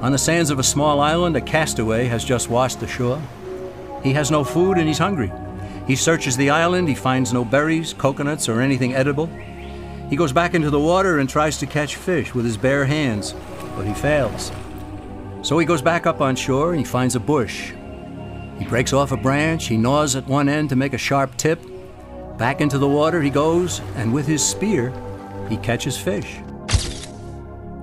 On 0.00 0.10
the 0.10 0.18
sands 0.18 0.50
of 0.50 0.58
a 0.58 0.64
small 0.64 0.98
island, 0.98 1.36
a 1.36 1.40
castaway 1.40 2.06
has 2.06 2.24
just 2.24 2.50
washed 2.50 2.82
ashore. 2.82 3.22
He 4.02 4.12
has 4.14 4.32
no 4.32 4.42
food 4.42 4.76
and 4.76 4.88
he's 4.88 4.98
hungry. 4.98 5.30
He 5.86 5.94
searches 5.94 6.36
the 6.36 6.50
island, 6.50 6.88
he 6.88 6.96
finds 6.96 7.32
no 7.32 7.44
berries, 7.44 7.94
coconuts, 7.94 8.48
or 8.48 8.60
anything 8.60 8.92
edible. 8.92 9.30
He 10.12 10.18
goes 10.18 10.30
back 10.30 10.52
into 10.52 10.68
the 10.68 10.78
water 10.78 11.20
and 11.20 11.26
tries 11.26 11.56
to 11.56 11.66
catch 11.66 11.96
fish 11.96 12.34
with 12.34 12.44
his 12.44 12.58
bare 12.58 12.84
hands, 12.84 13.34
but 13.74 13.86
he 13.86 13.94
fails. 13.94 14.52
So 15.40 15.58
he 15.58 15.64
goes 15.64 15.80
back 15.80 16.06
up 16.06 16.20
on 16.20 16.36
shore 16.36 16.72
and 16.72 16.78
he 16.78 16.84
finds 16.84 17.16
a 17.16 17.18
bush. 17.18 17.72
He 18.58 18.66
breaks 18.66 18.92
off 18.92 19.12
a 19.12 19.16
branch, 19.16 19.68
he 19.68 19.78
gnaws 19.78 20.14
at 20.14 20.26
one 20.26 20.50
end 20.50 20.68
to 20.68 20.76
make 20.76 20.92
a 20.92 20.98
sharp 20.98 21.38
tip. 21.38 21.62
Back 22.36 22.60
into 22.60 22.76
the 22.76 22.86
water 22.86 23.22
he 23.22 23.30
goes, 23.30 23.80
and 23.96 24.12
with 24.12 24.26
his 24.26 24.46
spear, 24.46 24.92
he 25.48 25.56
catches 25.56 25.96
fish. 25.96 26.40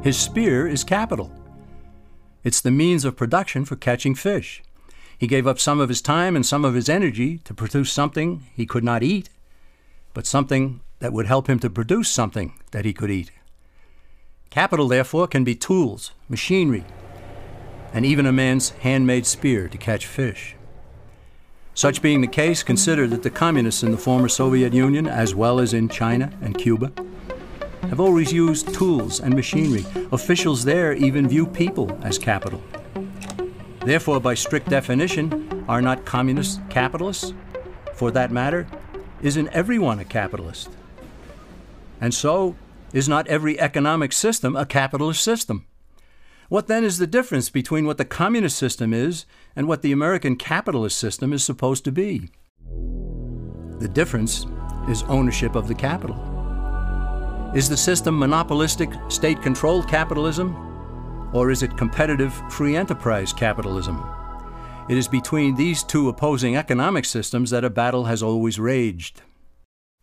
His 0.03 0.15
spear 0.15 0.67
is 0.67 0.83
capital. 0.83 1.31
It's 2.43 2.61
the 2.61 2.69
means 2.69 3.05
of 3.05 3.17
production 3.17 3.65
for 3.65 3.75
catching 3.75 4.13
fish. 4.13 4.61
He 5.17 5.25
gave 5.25 5.47
up 5.47 5.57
some 5.57 5.79
of 5.79 5.89
his 5.89 5.99
time 5.99 6.35
and 6.35 6.45
some 6.45 6.63
of 6.63 6.75
his 6.75 6.89
energy 6.89 7.39
to 7.39 7.55
produce 7.55 7.91
something 7.91 8.43
he 8.55 8.67
could 8.67 8.83
not 8.83 9.01
eat, 9.01 9.29
but 10.13 10.27
something 10.27 10.81
that 10.99 11.13
would 11.13 11.25
help 11.25 11.47
him 11.47 11.59
to 11.59 11.69
produce 11.69 12.09
something 12.09 12.53
that 12.71 12.85
he 12.85 12.93
could 12.93 13.09
eat. 13.09 13.31
Capital, 14.49 14.87
therefore, 14.87 15.27
can 15.27 15.43
be 15.43 15.55
tools, 15.55 16.11
machinery, 16.27 16.83
and 17.93 18.05
even 18.05 18.25
a 18.25 18.31
man's 18.31 18.69
handmade 18.69 19.25
spear 19.25 19.67
to 19.67 19.77
catch 19.77 20.05
fish. 20.05 20.55
Such 21.73 22.01
being 22.01 22.21
the 22.21 22.27
case, 22.27 22.61
consider 22.61 23.07
that 23.07 23.23
the 23.23 23.29
communists 23.29 23.83
in 23.83 23.91
the 23.91 23.97
former 23.97 24.27
Soviet 24.27 24.73
Union, 24.73 25.07
as 25.07 25.33
well 25.33 25.59
as 25.59 25.73
in 25.73 25.87
China 25.87 26.31
and 26.41 26.57
Cuba, 26.57 26.91
have 27.83 27.99
always 27.99 28.33
used 28.33 28.73
tools 28.73 29.19
and 29.19 29.33
machinery. 29.33 29.85
Officials 30.11 30.65
there 30.65 30.93
even 30.93 31.27
view 31.27 31.45
people 31.45 31.97
as 32.03 32.17
capital. 32.17 32.61
Therefore, 33.85 34.19
by 34.19 34.33
strict 34.33 34.69
definition, 34.69 35.63
are 35.69 35.81
not 35.81 36.05
communists 36.05 36.59
capitalists? 36.69 37.33
For 37.93 38.11
that 38.11 38.31
matter, 38.31 38.67
isn't 39.21 39.47
everyone 39.49 39.99
a 39.99 40.05
capitalist? 40.05 40.69
And 42.01 42.13
so, 42.13 42.55
is 42.93 43.09
not 43.09 43.27
every 43.27 43.59
economic 43.59 44.13
system 44.13 44.55
a 44.55 44.65
capitalist 44.65 45.23
system? 45.23 45.65
What 46.49 46.67
then 46.67 46.83
is 46.83 46.97
the 46.97 47.05
difference 47.07 47.49
between 47.49 47.85
what 47.85 47.97
the 47.97 48.05
communist 48.05 48.57
system 48.57 48.93
is 48.93 49.25
and 49.55 49.67
what 49.67 49.83
the 49.83 49.91
American 49.91 50.35
capitalist 50.35 50.97
system 50.97 51.31
is 51.31 51.43
supposed 51.43 51.85
to 51.85 51.91
be? 51.91 52.29
The 53.79 53.87
difference 53.87 54.47
is 54.87 55.03
ownership 55.03 55.55
of 55.55 55.67
the 55.67 55.75
capital. 55.75 56.17
Is 57.55 57.69
the 57.69 57.77
system 57.77 58.17
monopolistic, 58.17 58.89
state 59.09 59.41
controlled 59.41 59.87
capitalism? 59.87 60.55
Or 61.33 61.51
is 61.51 61.61
it 61.61 61.77
competitive, 61.77 62.33
free 62.49 62.75
enterprise 62.75 63.31
capitalism? 63.31 64.03
It 64.89 64.97
is 64.97 65.07
between 65.07 65.55
these 65.55 65.83
two 65.83 66.09
opposing 66.09 66.55
economic 66.55 67.05
systems 67.05 67.51
that 67.51 67.63
a 67.63 67.69
battle 67.69 68.05
has 68.05 68.23
always 68.23 68.59
raged. 68.59 69.21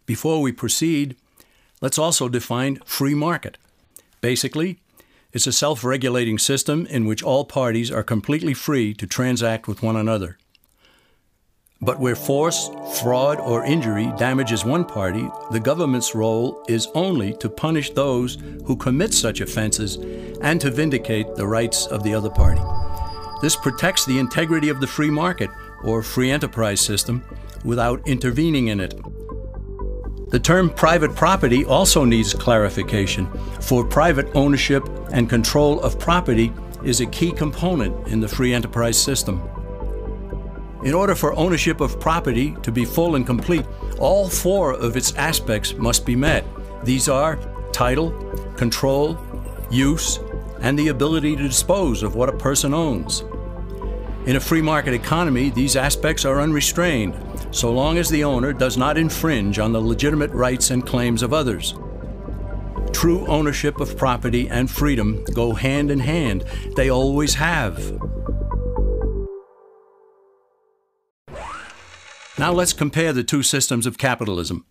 Before 0.07 0.41
we 0.41 0.53
proceed, 0.53 1.17
Let's 1.81 1.99
also 1.99 2.29
define 2.29 2.77
free 2.85 3.15
market. 3.15 3.59
Basically, 4.21 4.79
it's 5.33 5.47
a 5.47 5.53
self 5.53 5.85
regulating 5.85 6.39
system 6.39 6.87
in 6.87 7.05
which 7.05 7.23
all 7.23 7.45
parties 7.45 7.91
are 7.91 8.03
completely 8.03 8.55
free 8.55 8.95
to 8.95 9.07
transact 9.07 9.69
with 9.69 9.83
one 9.83 9.97
another. 9.97 10.39
But 11.83 12.01
where 12.01 12.17
force, 12.17 12.71
fraud, 13.03 13.39
or 13.39 13.63
injury 13.63 14.11
damages 14.17 14.65
one 14.65 14.87
party, 14.87 15.29
the 15.51 15.61
government's 15.61 16.15
role 16.15 16.65
is 16.69 16.89
only 16.95 17.35
to 17.35 17.51
punish 17.51 17.91
those 17.91 18.39
who 18.65 18.77
commit 18.77 19.13
such 19.13 19.43
offenses 19.43 19.97
and 20.41 20.59
to 20.63 20.71
vindicate 20.71 21.35
the 21.35 21.47
rights 21.47 21.87
of 21.87 22.03
the 22.03 22.15
other 22.15 22.31
party. 22.31 22.63
This 23.43 23.57
protects 23.57 24.07
the 24.07 24.19
integrity 24.19 24.71
of 24.71 24.81
the 24.81 24.87
free 24.87 25.11
market 25.11 25.51
or 25.85 26.03
free 26.03 26.31
enterprise 26.31 26.81
system 26.81 27.23
without 27.63 28.01
intervening 28.09 28.69
in 28.69 28.81
it. 28.81 28.95
The 30.29 30.41
term 30.41 30.71
private 30.71 31.15
property 31.15 31.65
also 31.65 32.05
needs 32.05 32.35
clarification, 32.35 33.29
for 33.61 33.85
private 33.85 34.29
ownership 34.35 34.85
and 35.13 35.31
control 35.31 35.81
of 35.83 36.01
property 36.01 36.53
is 36.83 37.01
a 37.01 37.07
key 37.07 37.31
component 37.31 38.09
in 38.09 38.19
the 38.19 38.27
free 38.27 38.53
enterprise 38.53 39.01
system. 39.01 39.41
In 40.85 40.95
order 40.95 41.15
for 41.15 41.33
ownership 41.35 41.81
of 41.81 42.01
property 42.01 42.57
to 42.65 42.73
be 42.73 42.85
full 42.85 43.15
and 43.15 43.25
complete, 43.25 43.65
all 44.01 44.29
four 44.29 44.73
of 44.73 44.97
its 44.97 45.15
aspects 45.15 45.75
must 45.75 46.05
be 46.05 46.17
met. 46.17 46.45
These 46.83 47.09
are 47.09 47.39
title, 47.73 48.11
control, 48.57 49.17
use, 49.71 50.19
and 50.61 50.77
the 50.77 50.89
ability 50.89 51.37
to 51.37 51.43
dispose 51.45 52.03
of 52.03 52.17
what 52.17 52.29
a 52.29 52.37
person 52.37 52.75
owns. 52.75 53.23
In 54.27 54.35
a 54.35 54.41
free 54.41 54.61
market 54.61 54.93
economy, 54.93 55.51
these 55.51 55.77
aspects 55.77 56.25
are 56.25 56.41
unrestrained, 56.41 57.15
so 57.53 57.73
long 57.73 57.97
as 57.97 58.09
the 58.09 58.25
owner 58.25 58.53
does 58.53 58.77
not 58.77 58.99
infringe 58.99 59.61
on 59.61 59.73
the 59.73 59.81
legitimate 59.81 60.33
rights 60.33 60.71
and 60.71 60.85
claims 60.85 61.23
of 61.23 61.33
others. 61.33 61.75
True 62.93 63.25
ownership 63.29 63.79
of 63.79 63.97
property 63.97 64.49
and 64.49 64.69
freedom 64.69 65.23
go 65.33 65.53
hand 65.53 65.93
in 65.93 66.01
hand. 66.01 66.45
They 66.75 66.91
always 66.91 67.35
have. 67.35 68.01
Now 72.37 72.53
let's 72.53 72.73
compare 72.73 73.13
the 73.13 73.23
two 73.23 73.45
systems 73.45 73.87
of 73.87 73.97
capitalism. 73.97 74.67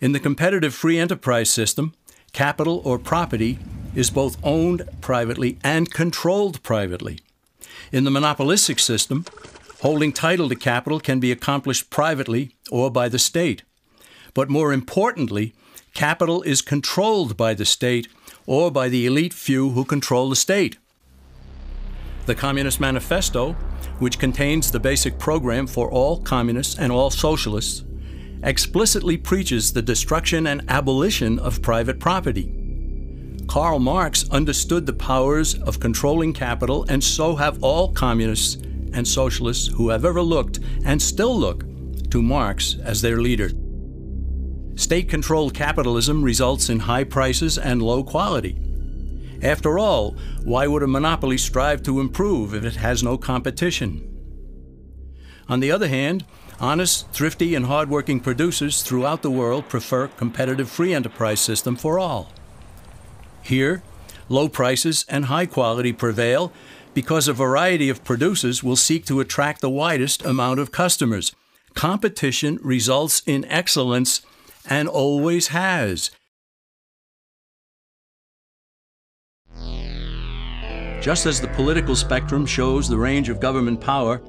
In 0.00 0.12
the 0.12 0.20
competitive 0.20 0.72
free 0.72 1.00
enterprise 1.00 1.50
system, 1.50 1.94
capital 2.32 2.80
or 2.84 3.00
property 3.00 3.58
is 3.96 4.10
both 4.10 4.36
owned 4.44 4.88
privately 5.00 5.58
and 5.64 5.92
controlled 5.92 6.62
privately. 6.62 7.18
In 7.92 8.04
the 8.04 8.10
monopolistic 8.10 8.78
system, 8.78 9.24
holding 9.80 10.12
title 10.12 10.48
to 10.48 10.56
capital 10.56 11.00
can 11.00 11.20
be 11.20 11.32
accomplished 11.32 11.90
privately 11.90 12.56
or 12.70 12.90
by 12.90 13.08
the 13.08 13.18
state. 13.18 13.62
But 14.34 14.50
more 14.50 14.72
importantly, 14.72 15.54
capital 15.94 16.42
is 16.42 16.62
controlled 16.62 17.36
by 17.36 17.54
the 17.54 17.64
state 17.64 18.08
or 18.46 18.70
by 18.70 18.88
the 18.88 19.06
elite 19.06 19.34
few 19.34 19.70
who 19.70 19.84
control 19.84 20.28
the 20.30 20.36
state. 20.36 20.78
The 22.26 22.34
Communist 22.34 22.78
Manifesto, 22.78 23.52
which 23.98 24.18
contains 24.18 24.70
the 24.70 24.80
basic 24.80 25.18
program 25.18 25.66
for 25.66 25.90
all 25.90 26.20
communists 26.20 26.78
and 26.78 26.92
all 26.92 27.10
socialists, 27.10 27.84
explicitly 28.42 29.16
preaches 29.16 29.72
the 29.72 29.82
destruction 29.82 30.46
and 30.46 30.62
abolition 30.68 31.38
of 31.38 31.62
private 31.62 31.98
property. 31.98 32.67
Karl 33.48 33.78
Marx 33.78 34.28
understood 34.28 34.84
the 34.84 34.92
powers 34.92 35.54
of 35.54 35.80
controlling 35.80 36.34
capital, 36.34 36.84
and 36.90 37.02
so 37.02 37.34
have 37.34 37.62
all 37.62 37.90
communists 37.92 38.56
and 38.92 39.08
socialists 39.08 39.66
who 39.68 39.88
have 39.88 40.04
ever 40.04 40.20
looked 40.20 40.60
and 40.84 41.00
still 41.00 41.36
look 41.36 41.64
to 42.10 42.20
Marx 42.20 42.76
as 42.84 43.00
their 43.00 43.22
leader. 43.22 43.50
State 44.76 45.08
controlled 45.08 45.54
capitalism 45.54 46.22
results 46.22 46.68
in 46.68 46.80
high 46.80 47.04
prices 47.04 47.56
and 47.56 47.82
low 47.82 48.04
quality. 48.04 48.56
After 49.42 49.78
all, 49.78 50.14
why 50.44 50.66
would 50.66 50.82
a 50.82 50.86
monopoly 50.86 51.38
strive 51.38 51.82
to 51.84 52.00
improve 52.00 52.54
if 52.54 52.64
it 52.64 52.76
has 52.76 53.02
no 53.02 53.16
competition? 53.16 54.04
On 55.48 55.60
the 55.60 55.72
other 55.72 55.88
hand, 55.88 56.26
honest, 56.60 57.10
thrifty, 57.12 57.54
and 57.54 57.64
hardworking 57.64 58.20
producers 58.20 58.82
throughout 58.82 59.22
the 59.22 59.30
world 59.30 59.70
prefer 59.70 60.08
competitive 60.08 60.68
free 60.68 60.92
enterprise 60.92 61.40
system 61.40 61.76
for 61.76 61.98
all. 61.98 62.30
Here, 63.48 63.82
low 64.28 64.50
prices 64.50 65.06
and 65.08 65.24
high 65.24 65.46
quality 65.46 65.94
prevail 65.94 66.52
because 66.92 67.28
a 67.28 67.32
variety 67.32 67.88
of 67.88 68.04
producers 68.04 68.62
will 68.62 68.76
seek 68.76 69.06
to 69.06 69.20
attract 69.20 69.62
the 69.62 69.70
widest 69.70 70.22
amount 70.22 70.60
of 70.60 70.70
customers. 70.70 71.34
Competition 71.72 72.58
results 72.60 73.22
in 73.24 73.46
excellence 73.46 74.20
and 74.68 74.86
always 74.86 75.48
has. 75.48 76.10
Just 81.00 81.24
as 81.24 81.40
the 81.40 81.48
political 81.54 81.96
spectrum 81.96 82.44
shows 82.44 82.86
the 82.86 82.98
range 82.98 83.30
of 83.30 83.40
government 83.40 83.80
power, 83.80 84.20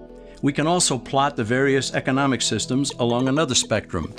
we 0.41 0.53
can 0.53 0.65
also 0.65 0.97
plot 0.97 1.35
the 1.35 1.43
various 1.43 1.93
economic 1.93 2.41
systems 2.41 2.93
along 2.99 3.27
another 3.27 3.55
spectrum. 3.55 4.13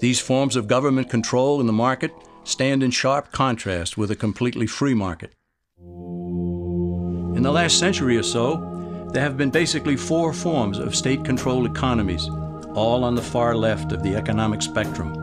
These 0.00 0.20
forms 0.20 0.54
of 0.54 0.68
government 0.68 1.08
control 1.08 1.62
in 1.62 1.66
the 1.66 1.72
market 1.72 2.12
stand 2.44 2.82
in 2.82 2.90
sharp 2.90 3.32
contrast 3.32 3.96
with 3.96 4.10
a 4.10 4.16
completely 4.16 4.66
free 4.66 4.94
market. 4.94 5.34
In 5.78 7.42
the 7.42 7.52
last 7.52 7.78
century 7.78 8.16
or 8.16 8.22
so, 8.22 9.08
there 9.12 9.22
have 9.22 9.36
been 9.36 9.50
basically 9.50 9.96
four 9.96 10.32
forms 10.32 10.78
of 10.78 10.94
state 10.94 11.24
controlled 11.24 11.66
economies, 11.66 12.28
all 12.74 13.04
on 13.04 13.14
the 13.14 13.22
far 13.22 13.54
left 13.56 13.92
of 13.92 14.02
the 14.02 14.14
economic 14.16 14.62
spectrum 14.62 15.18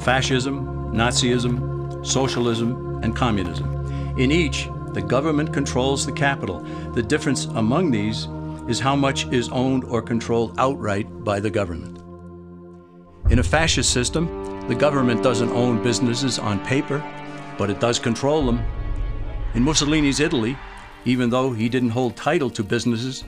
fascism, 0.00 0.92
Nazism, 0.92 2.06
socialism, 2.06 3.02
and 3.02 3.16
communism. 3.16 4.18
In 4.18 4.30
each, 4.30 4.68
the 4.92 5.02
government 5.02 5.52
controls 5.52 6.04
the 6.04 6.12
capital. 6.12 6.60
The 6.92 7.02
difference 7.02 7.46
among 7.46 7.90
these 7.90 8.28
is 8.68 8.78
how 8.80 8.94
much 8.94 9.26
is 9.32 9.48
owned 9.48 9.84
or 9.84 10.02
controlled 10.02 10.54
outright 10.58 11.24
by 11.24 11.40
the 11.40 11.50
government. 11.50 11.98
In 13.30 13.38
a 13.38 13.42
fascist 13.42 13.92
system, 13.92 14.28
the 14.68 14.74
government 14.74 15.22
doesn't 15.22 15.50
own 15.50 15.82
businesses 15.82 16.38
on 16.38 16.64
paper, 16.64 17.02
but 17.58 17.70
it 17.70 17.80
does 17.80 17.98
control 17.98 18.46
them. 18.46 18.64
In 19.54 19.62
Mussolini's 19.62 20.20
Italy, 20.20 20.56
even 21.04 21.28
though 21.28 21.52
he 21.52 21.68
didn't 21.68 21.90
hold 21.90 22.16
title 22.16 22.48
to 22.50 22.64
businesses, 22.64 23.24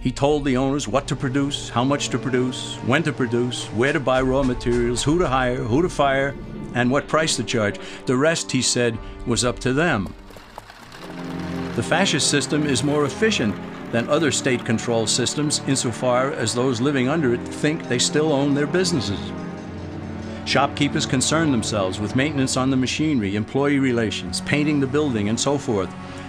he 0.00 0.10
told 0.10 0.46
the 0.46 0.56
owners 0.56 0.88
what 0.88 1.06
to 1.08 1.16
produce, 1.16 1.68
how 1.68 1.84
much 1.84 2.08
to 2.08 2.18
produce, 2.18 2.76
when 2.86 3.02
to 3.02 3.12
produce, 3.12 3.66
where 3.66 3.92
to 3.92 4.00
buy 4.00 4.22
raw 4.22 4.42
materials, 4.42 5.02
who 5.02 5.18
to 5.18 5.28
hire, 5.28 5.56
who 5.56 5.82
to 5.82 5.90
fire, 5.90 6.34
and 6.74 6.90
what 6.90 7.06
price 7.06 7.36
to 7.36 7.44
charge. 7.44 7.78
The 8.06 8.16
rest, 8.16 8.50
he 8.50 8.62
said, 8.62 8.98
was 9.26 9.44
up 9.44 9.58
to 9.58 9.74
them. 9.74 10.14
The 11.76 11.82
fascist 11.82 12.30
system 12.30 12.66
is 12.66 12.82
more 12.82 13.04
efficient 13.04 13.54
than 13.92 14.08
other 14.08 14.30
state 14.30 14.64
control 14.64 15.06
systems 15.06 15.60
insofar 15.66 16.32
as 16.32 16.54
those 16.54 16.80
living 16.80 17.08
under 17.08 17.34
it 17.34 17.46
think 17.46 17.86
they 17.88 17.98
still 17.98 18.32
own 18.32 18.54
their 18.54 18.66
businesses. 18.66 19.20
Shopkeepers 20.50 21.06
concern 21.06 21.52
themselves 21.52 22.00
with 22.00 22.16
maintenance 22.16 22.56
on 22.56 22.70
the 22.70 22.76
machinery, 22.76 23.36
employee 23.36 23.78
relations, 23.78 24.40
painting 24.40 24.80
the 24.80 24.86
building, 24.88 25.28
and 25.28 25.38
so 25.38 25.56
forth. 25.56 25.88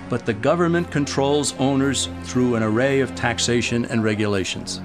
But 0.10 0.28
the 0.28 0.34
government 0.36 0.92
controls 0.92 1.56
owners 1.58 2.08
through 2.26 2.54
an 2.54 2.62
array 2.62 3.00
of 3.00 3.16
taxation 3.16 3.86
and 3.86 4.04
regulations. 4.04 4.80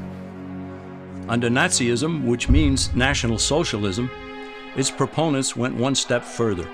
Under 1.29 1.51
Nazism, 1.51 2.25
which 2.25 2.49
means 2.49 2.94
National 2.94 3.38
Socialism, 3.38 4.11
its 4.75 4.90
proponents 4.90 5.55
went 5.55 5.77
one 5.77 5.94
step 5.94 6.25
further 6.25 6.66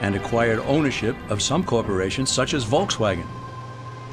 and 0.00 0.14
acquired 0.14 0.60
ownership 0.60 1.14
of 1.28 1.42
some 1.42 1.62
corporations 1.62 2.30
such 2.30 2.54
as 2.54 2.64
Volkswagen. 2.64 3.26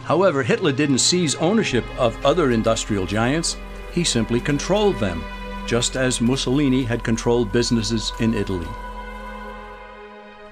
However, 0.03 0.43
Hitler 0.43 0.73
didn't 0.73 0.97
seize 0.99 1.35
ownership 1.35 1.85
of 1.97 2.25
other 2.25 2.51
industrial 2.51 3.05
giants, 3.05 3.55
he 3.93 4.03
simply 4.03 4.41
controlled 4.41 4.97
them 4.97 5.23
just 5.69 5.95
as 5.95 6.19
Mussolini 6.19 6.83
had 6.83 7.03
controlled 7.03 7.51
businesses 7.51 8.11
in 8.19 8.33
Italy. 8.33 8.67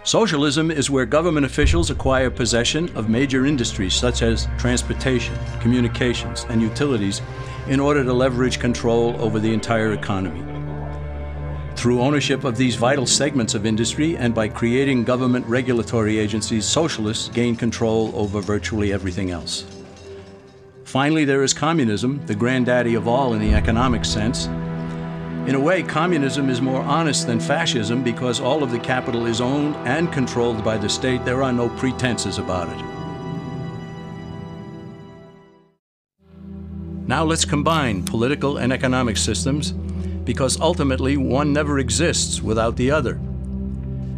Socialism 0.04 0.70
is 0.70 0.92
where 0.92 1.08
government 1.08 1.44
officials 1.44 1.90
acquire 1.90 2.30
possession 2.30 2.88
of 2.96 3.10
major 3.10 3.48
industries 3.48 3.96
such 3.96 4.22
as 4.22 4.48
transportation, 4.60 5.36
communications, 5.60 6.46
and 6.50 6.62
utilities 6.62 7.24
in 7.68 7.80
order 7.80 8.04
to 8.04 8.14
leverage 8.14 8.60
control 8.60 9.20
over 9.20 9.40
the 9.40 9.52
entire 9.52 9.94
economy. 9.94 10.44
Through 11.76 12.00
ownership 12.00 12.44
of 12.44 12.56
these 12.56 12.76
vital 12.76 13.08
segments 13.08 13.56
of 13.56 13.66
industry 13.66 14.16
and 14.18 14.36
by 14.36 14.48
creating 14.48 15.04
government 15.04 15.48
regulatory 15.48 16.20
agencies, 16.20 16.66
socialists 16.66 17.30
gain 17.30 17.56
control 17.56 18.12
over 18.14 18.40
virtually 18.40 18.94
everything 18.94 19.32
else. 19.32 19.66
Finally, 20.84 21.26
there 21.26 21.42
is 21.42 21.56
communism, 21.56 22.24
the 22.28 22.36
granddaddy 22.36 22.94
of 22.94 23.08
all 23.08 23.34
in 23.34 23.40
the 23.40 23.54
economic 23.56 24.06
sense, 24.06 24.48
in 25.48 25.56
a 25.56 25.60
way, 25.60 25.82
communism 25.82 26.50
is 26.50 26.62
more 26.62 26.82
honest 26.82 27.26
than 27.26 27.40
fascism 27.40 28.04
because 28.04 28.42
all 28.42 28.64
of 28.64 28.72
the 28.72 28.80
capital 28.80 29.26
is 29.28 29.40
owned 29.40 29.78
and 29.88 30.12
controlled 30.12 30.62
by 30.62 30.78
the 30.78 30.90
state. 30.90 31.24
There 31.24 31.42
are 31.42 31.54
no 31.54 31.70
pretenses 31.70 32.38
about 32.38 32.68
it. 32.68 32.84
Now 37.08 37.24
let's 37.24 37.46
combine 37.46 38.04
political 38.04 38.58
and 38.58 38.74
economic 38.74 39.16
systems 39.16 39.72
because 39.72 40.60
ultimately 40.60 41.16
one 41.16 41.54
never 41.54 41.80
exists 41.80 42.42
without 42.42 42.76
the 42.76 42.92
other. 42.92 43.18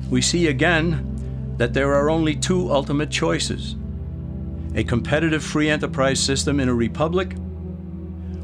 We 0.10 0.24
see 0.24 0.48
again 0.48 1.54
that 1.58 1.76
there 1.76 1.94
are 1.94 2.10
only 2.10 2.36
two 2.36 2.72
ultimate 2.72 3.12
choices 3.12 3.76
a 4.76 4.84
competitive 4.84 5.44
free 5.44 5.70
enterprise 5.70 6.20
system 6.20 6.60
in 6.60 6.70
a 6.70 6.74
republic 6.74 7.36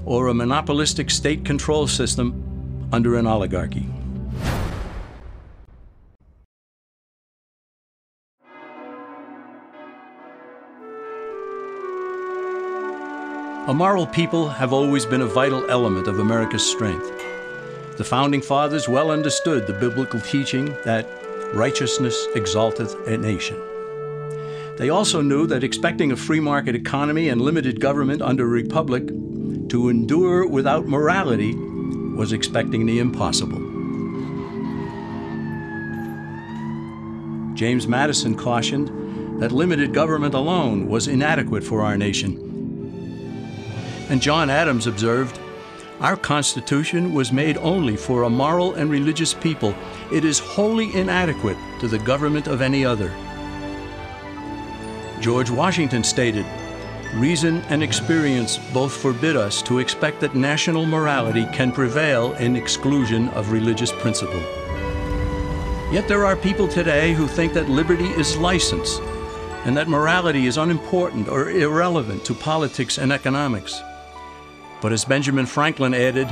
or 0.06 0.28
a 0.28 0.34
monopolistic 0.34 1.10
state 1.10 1.46
control 1.46 1.88
system 1.88 2.55
under 2.92 3.16
an 3.16 3.28
oligarchy. 3.28 3.88
A 13.68 13.74
moral 13.74 14.06
people 14.06 14.48
have 14.48 14.74
always 14.74 15.08
been 15.08 15.22
a 15.22 15.26
vital 15.26 15.68
element 15.72 16.08
of 16.08 16.20
America's 16.20 16.64
strength. 16.64 17.12
The 17.98 18.04
Founding 18.04 18.44
Fathers 18.44 18.88
well 18.88 19.10
understood 19.10 19.66
the 19.66 19.74
biblical 19.74 20.20
teaching 20.20 20.66
that 20.86 21.08
righteousness 21.52 22.28
exalteth 22.36 22.94
a 23.08 23.18
nation. 23.18 23.60
They 24.78 24.90
also 24.90 25.22
knew 25.22 25.48
that 25.48 25.64
expecting 25.64 26.12
a 26.12 26.16
free 26.16 26.40
market 26.40 26.76
economy 26.76 27.30
and 27.30 27.42
limited 27.42 27.80
government 27.80 28.22
under 28.22 28.44
a 28.44 28.50
republic 28.50 29.08
to 29.70 29.90
endure 29.90 30.48
without 30.48 30.88
morality 30.88 31.56
was 32.16 32.34
expecting 32.34 32.86
the 32.86 33.00
impossible. 33.00 33.60
James 37.56 37.88
Madison 37.88 38.36
cautioned 38.36 39.42
that 39.42 39.52
limited 39.52 39.94
government 39.94 40.34
alone 40.34 40.88
was 40.88 41.08
inadequate 41.08 41.64
for 41.64 41.82
our 41.82 41.98
nation 41.98 42.46
and 44.10 44.22
John 44.22 44.50
Adams 44.50 44.88
observed, 44.88 45.40
Our 46.00 46.18
Constitution 46.18 47.14
was 47.14 47.32
made 47.32 47.58
only 47.58 47.96
for 47.96 48.24
a 48.24 48.30
moral 48.30 48.76
and 48.76 48.90
religious 48.90 49.34
people. 49.34 49.74
It 50.12 50.26
is 50.26 50.40
wholly 50.40 50.94
inadequate 50.96 51.58
to 51.80 51.88
the 51.88 52.00
government 52.00 52.48
of 52.48 52.62
any 52.62 52.86
other. 52.86 53.12
George 55.22 55.50
Washington 55.50 56.04
stated, 56.04 56.46
Reason 57.16 57.62
and 57.70 57.82
experience 57.82 58.58
both 58.74 58.98
forbid 58.98 59.38
us 59.38 59.62
to 59.62 59.80
expect 59.80 60.20
that 60.20 60.36
national 60.36 60.86
morality 60.86 61.46
can 61.54 61.72
prevail 61.72 62.34
in 62.34 62.58
exclusion 62.58 63.30
of 63.30 63.54
religious 63.54 63.94
principle. 63.94 64.42
Yet 65.94 66.10
there 66.10 66.26
are 66.26 66.36
people 66.36 66.68
today 66.68 67.14
who 67.14 67.26
think 67.26 67.54
that 67.54 67.70
liberty 67.70 68.08
is 68.08 68.36
license 68.36 69.00
and 69.64 69.78
that 69.78 69.88
morality 69.88 70.46
is 70.46 70.58
unimportant 70.58 71.30
or 71.30 71.52
irrelevant 71.52 72.26
to 72.26 72.34
politics 72.34 72.98
and 72.98 73.14
economics. 73.14 73.82
But 74.82 74.92
as 74.92 75.06
Benjamin 75.06 75.46
Franklin 75.46 75.94
added, 75.94 76.28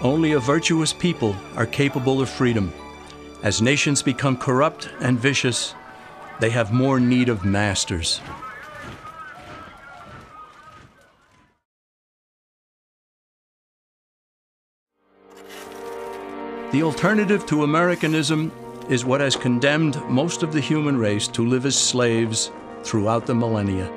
only 0.00 0.30
a 0.30 0.38
virtuous 0.38 0.92
people 0.92 1.34
are 1.56 1.66
capable 1.66 2.20
of 2.20 2.30
freedom. 2.30 2.72
As 3.42 3.60
nations 3.60 4.00
become 4.04 4.36
corrupt 4.36 4.90
and 5.00 5.18
vicious, 5.18 5.74
they 6.38 6.50
have 6.50 6.72
more 6.72 7.00
need 7.00 7.28
of 7.28 7.44
masters. 7.44 8.20
The 16.70 16.82
alternative 16.82 17.46
to 17.46 17.64
Americanism 17.64 18.52
is 18.90 19.02
what 19.02 19.22
has 19.22 19.36
condemned 19.36 20.04
most 20.10 20.42
of 20.42 20.52
the 20.52 20.60
human 20.60 20.98
race 20.98 21.26
to 21.28 21.46
live 21.46 21.64
as 21.64 21.74
slaves 21.74 22.50
throughout 22.82 23.24
the 23.24 23.34
millennia. 23.34 23.90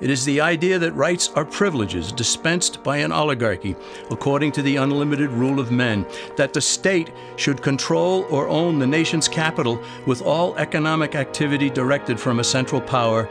It 0.00 0.10
is 0.10 0.24
the 0.24 0.40
idea 0.40 0.80
that 0.80 0.90
rights 0.94 1.30
are 1.36 1.44
privileges 1.44 2.10
dispensed 2.10 2.82
by 2.82 2.96
an 2.96 3.12
oligarchy 3.12 3.76
according 4.10 4.50
to 4.52 4.62
the 4.62 4.74
unlimited 4.74 5.30
rule 5.30 5.60
of 5.60 5.70
men, 5.70 6.04
that 6.36 6.52
the 6.52 6.60
state 6.60 7.12
should 7.36 7.62
control 7.62 8.26
or 8.28 8.48
own 8.48 8.80
the 8.80 8.86
nation's 8.88 9.28
capital 9.28 9.80
with 10.04 10.20
all 10.20 10.56
economic 10.56 11.14
activity 11.14 11.70
directed 11.70 12.18
from 12.18 12.40
a 12.40 12.44
central 12.44 12.80
power, 12.80 13.28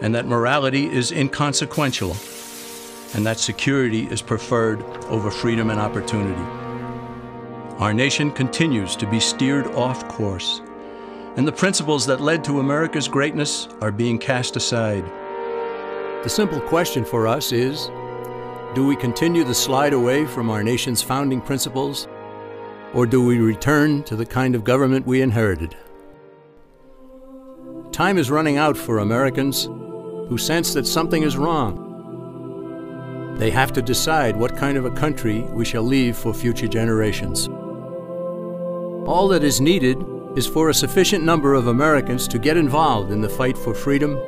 and 0.00 0.12
that 0.12 0.26
morality 0.26 0.86
is 0.86 1.12
inconsequential, 1.12 2.16
and 3.14 3.24
that 3.24 3.38
security 3.38 4.08
is 4.08 4.22
preferred 4.22 4.82
over 5.04 5.30
freedom 5.30 5.70
and 5.70 5.78
opportunity. 5.78 6.59
Our 7.80 7.94
nation 7.94 8.30
continues 8.30 8.94
to 8.96 9.06
be 9.06 9.18
steered 9.18 9.68
off 9.68 10.06
course, 10.06 10.60
and 11.36 11.48
the 11.48 11.52
principles 11.52 12.04
that 12.04 12.20
led 12.20 12.44
to 12.44 12.60
America's 12.60 13.08
greatness 13.08 13.68
are 13.80 13.90
being 13.90 14.18
cast 14.18 14.54
aside. 14.54 15.02
The 16.22 16.28
simple 16.28 16.60
question 16.60 17.06
for 17.06 17.26
us 17.26 17.52
is 17.52 17.86
do 18.74 18.86
we 18.86 18.96
continue 18.96 19.44
the 19.44 19.54
slide 19.54 19.94
away 19.94 20.26
from 20.26 20.50
our 20.50 20.62
nation's 20.62 21.00
founding 21.00 21.40
principles, 21.40 22.06
or 22.92 23.06
do 23.06 23.24
we 23.24 23.38
return 23.38 24.02
to 24.02 24.14
the 24.14 24.26
kind 24.26 24.54
of 24.54 24.62
government 24.62 25.06
we 25.06 25.22
inherited? 25.22 25.74
Time 27.92 28.18
is 28.18 28.30
running 28.30 28.58
out 28.58 28.76
for 28.76 28.98
Americans 28.98 29.64
who 30.28 30.36
sense 30.36 30.74
that 30.74 30.86
something 30.86 31.22
is 31.22 31.38
wrong. 31.38 31.86
They 33.38 33.50
have 33.50 33.72
to 33.72 33.80
decide 33.80 34.36
what 34.36 34.54
kind 34.54 34.76
of 34.76 34.84
a 34.84 34.90
country 34.90 35.40
we 35.44 35.64
shall 35.64 35.82
leave 35.82 36.14
for 36.14 36.34
future 36.34 36.68
generations. 36.68 37.48
All 39.06 39.28
that 39.28 39.42
is 39.42 39.60
needed 39.60 40.04
is 40.36 40.46
for 40.46 40.68
a 40.68 40.74
sufficient 40.74 41.24
number 41.24 41.54
of 41.54 41.66
Americans 41.66 42.28
to 42.28 42.38
get 42.38 42.56
involved 42.56 43.10
in 43.10 43.20
the 43.20 43.28
fight 43.28 43.56
for 43.56 43.74
freedom 43.74 44.18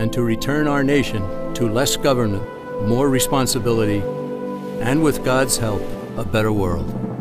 and 0.00 0.12
to 0.12 0.22
return 0.22 0.66
our 0.66 0.82
nation 0.82 1.22
to 1.54 1.68
less 1.68 1.96
government, 1.96 2.42
more 2.88 3.08
responsibility, 3.08 4.00
and 4.80 5.02
with 5.02 5.24
God's 5.24 5.58
help, 5.58 5.82
a 6.16 6.24
better 6.24 6.52
world. 6.52 7.11